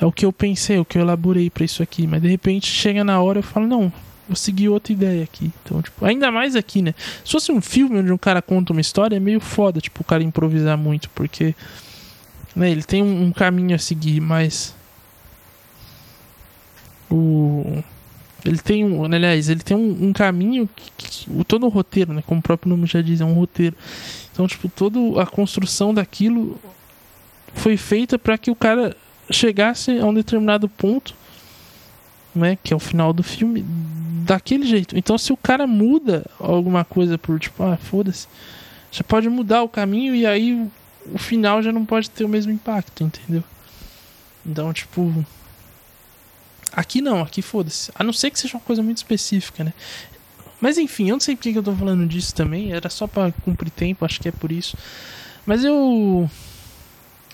É 0.00 0.04
o 0.04 0.12
que 0.12 0.24
eu 0.24 0.32
pensei, 0.32 0.78
o 0.78 0.84
que 0.84 0.98
eu 0.98 1.02
elaborei 1.02 1.48
para 1.48 1.64
isso 1.64 1.82
aqui. 1.82 2.06
Mas 2.06 2.22
de 2.22 2.28
repente 2.28 2.66
chega 2.66 3.02
na 3.04 3.20
hora 3.20 3.38
eu 3.38 3.42
falo, 3.42 3.66
não, 3.66 3.92
vou 4.28 4.36
seguir 4.36 4.68
outra 4.68 4.92
ideia 4.92 5.24
aqui. 5.24 5.50
Então, 5.64 5.80
tipo, 5.80 6.04
ainda 6.04 6.30
mais 6.30 6.54
aqui, 6.54 6.82
né? 6.82 6.94
Se 7.24 7.32
fosse 7.32 7.50
um 7.50 7.60
filme 7.60 7.98
onde 7.98 8.12
um 8.12 8.18
cara 8.18 8.42
conta 8.42 8.72
uma 8.72 8.80
história, 8.80 9.16
é 9.16 9.20
meio 9.20 9.40
foda, 9.40 9.80
tipo, 9.80 10.02
o 10.02 10.04
cara 10.04 10.22
improvisar 10.22 10.78
muito, 10.78 11.10
porque 11.10 11.54
né, 12.54 12.70
ele 12.70 12.82
tem 12.82 13.02
um, 13.02 13.24
um 13.24 13.32
caminho 13.32 13.74
a 13.74 13.78
seguir, 13.78 14.20
mas 14.20 14.74
o 17.10 17.82
ele 18.44 18.58
tem 18.58 18.84
um, 18.84 19.04
aliás, 19.04 19.48
ele 19.48 19.60
tem 19.60 19.76
um, 19.76 20.08
um 20.08 20.12
caminho 20.12 20.68
que, 20.74 20.90
que, 20.96 21.44
todo 21.44 21.66
o 21.66 21.68
roteiro, 21.68 22.12
né, 22.12 22.22
como 22.24 22.40
o 22.40 22.42
próprio 22.42 22.70
nome 22.70 22.86
já 22.86 23.02
diz, 23.02 23.20
é 23.20 23.24
um 23.24 23.34
roteiro. 23.34 23.76
Então, 24.32 24.46
tipo, 24.46 24.68
toda 24.68 25.20
a 25.20 25.26
construção 25.26 25.92
daquilo 25.92 26.58
foi 27.54 27.76
feita 27.76 28.18
para 28.18 28.38
que 28.38 28.50
o 28.50 28.54
cara 28.54 28.96
chegasse 29.30 29.98
a 29.98 30.06
um 30.06 30.14
determinado 30.14 30.68
ponto, 30.68 31.14
né, 32.34 32.56
que 32.62 32.72
é 32.72 32.76
o 32.76 32.80
final 32.80 33.12
do 33.12 33.22
filme, 33.22 33.64
daquele 34.24 34.64
jeito. 34.64 34.96
Então, 34.96 35.18
se 35.18 35.32
o 35.32 35.36
cara 35.36 35.66
muda 35.66 36.24
alguma 36.38 36.84
coisa 36.84 37.18
por 37.18 37.40
tipo, 37.40 37.62
ah, 37.64 37.76
foda-se, 37.76 38.28
já 38.92 39.02
pode 39.02 39.28
mudar 39.28 39.62
o 39.62 39.68
caminho 39.68 40.14
e 40.14 40.24
aí 40.24 40.54
o, 40.54 40.70
o 41.12 41.18
final 41.18 41.60
já 41.60 41.72
não 41.72 41.84
pode 41.84 42.08
ter 42.08 42.24
o 42.24 42.28
mesmo 42.28 42.52
impacto, 42.52 43.02
entendeu? 43.02 43.42
Então, 44.46 44.72
tipo, 44.72 45.12
Aqui 46.78 47.00
não, 47.00 47.22
aqui 47.22 47.42
foda-se. 47.42 47.90
A 47.92 48.04
não 48.04 48.12
ser 48.12 48.30
que 48.30 48.38
seja 48.38 48.56
uma 48.56 48.62
coisa 48.62 48.80
muito 48.84 48.98
específica, 48.98 49.64
né? 49.64 49.74
Mas 50.60 50.78
enfim, 50.78 51.08
eu 51.08 51.14
não 51.14 51.20
sei 51.20 51.34
porque 51.34 51.50
que 51.50 51.58
eu 51.58 51.62
tô 51.62 51.74
falando 51.74 52.06
disso 52.06 52.32
também. 52.32 52.72
Era 52.72 52.88
só 52.88 53.08
para 53.08 53.32
cumprir 53.44 53.68
tempo, 53.72 54.04
acho 54.04 54.20
que 54.20 54.28
é 54.28 54.30
por 54.30 54.52
isso. 54.52 54.76
Mas 55.44 55.64
eu 55.64 56.30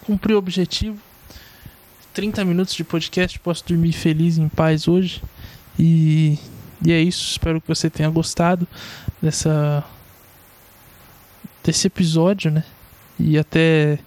cumpri 0.06 0.32
o 0.32 0.38
objetivo. 0.38 0.98
30 2.14 2.42
minutos 2.46 2.74
de 2.74 2.84
podcast, 2.84 3.38
posso 3.38 3.62
dormir 3.66 3.92
feliz 3.92 4.38
em 4.38 4.48
paz 4.48 4.88
hoje. 4.88 5.22
E, 5.78 6.38
e 6.82 6.90
é 6.90 7.02
isso. 7.02 7.32
Espero 7.32 7.60
que 7.60 7.68
você 7.68 7.90
tenha 7.90 8.08
gostado 8.08 8.66
dessa 9.20 9.84
desse 11.62 11.86
episódio, 11.86 12.50
né? 12.50 12.64
E 13.18 13.36
até 13.36 13.98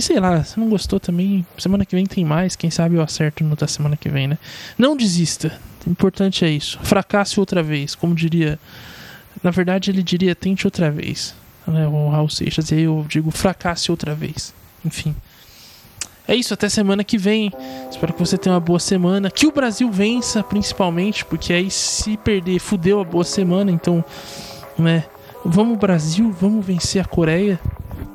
e 0.00 0.02
sei 0.02 0.18
lá, 0.18 0.42
se 0.42 0.58
não 0.58 0.68
gostou 0.70 0.98
também, 0.98 1.46
semana 1.58 1.84
que 1.84 1.94
vem 1.94 2.06
tem 2.06 2.24
mais, 2.24 2.56
quem 2.56 2.70
sabe 2.70 2.94
eu 2.96 3.02
acerto 3.02 3.44
no 3.44 3.54
da 3.54 3.68
semana 3.68 3.98
que 3.98 4.08
vem, 4.08 4.26
né? 4.26 4.38
Não 4.78 4.96
desista. 4.96 5.52
O 5.86 5.90
importante 5.90 6.42
é 6.42 6.48
isso. 6.48 6.78
Fracasse 6.82 7.38
outra 7.38 7.62
vez, 7.62 7.94
como 7.94 8.14
diria. 8.14 8.58
Na 9.42 9.50
verdade, 9.50 9.90
ele 9.90 10.02
diria 10.02 10.34
tente 10.34 10.66
outra 10.66 10.90
vez. 10.90 11.34
Né? 11.66 11.86
O 11.86 12.08
Raul 12.08 12.30
Seixas. 12.30 12.70
E 12.70 12.76
aí 12.76 12.82
eu 12.84 13.04
digo 13.06 13.30
fracasse 13.30 13.90
outra 13.90 14.14
vez. 14.14 14.54
Enfim. 14.84 15.14
É 16.26 16.34
isso, 16.34 16.54
até 16.54 16.68
semana 16.70 17.04
que 17.04 17.18
vem. 17.18 17.52
Espero 17.90 18.14
que 18.14 18.20
você 18.20 18.38
tenha 18.38 18.54
uma 18.54 18.60
boa 18.60 18.78
semana. 18.78 19.30
Que 19.30 19.46
o 19.46 19.52
Brasil 19.52 19.90
vença, 19.90 20.42
principalmente, 20.42 21.26
porque 21.26 21.52
aí 21.52 21.70
se 21.70 22.16
perder, 22.16 22.58
fudeu 22.58 23.00
a 23.00 23.04
boa 23.04 23.24
semana. 23.24 23.70
Então, 23.70 24.02
né? 24.78 25.04
Vamos, 25.44 25.78
Brasil, 25.78 26.34
vamos 26.40 26.64
vencer 26.64 27.02
a 27.02 27.04
Coreia. 27.04 27.60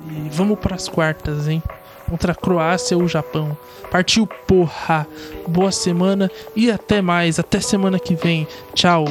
E 0.10 0.30
vamos 0.30 0.58
para 0.58 0.76
as 0.76 0.90
quartas, 0.90 1.48
hein? 1.48 1.62
contra 2.10 2.32
a 2.32 2.36
Croácia 2.36 2.98
ou 2.98 3.08
Japão. 3.08 3.58
Partiu 3.90 4.28
porra! 4.28 5.08
Boa 5.48 5.72
semana 5.72 6.30
e 6.56 6.72
até 6.72 7.02
mais, 7.02 7.40
até 7.40 7.60
semana 7.60 8.00
que 8.00 8.16
vem. 8.16 8.48
Tchau! 8.74 9.06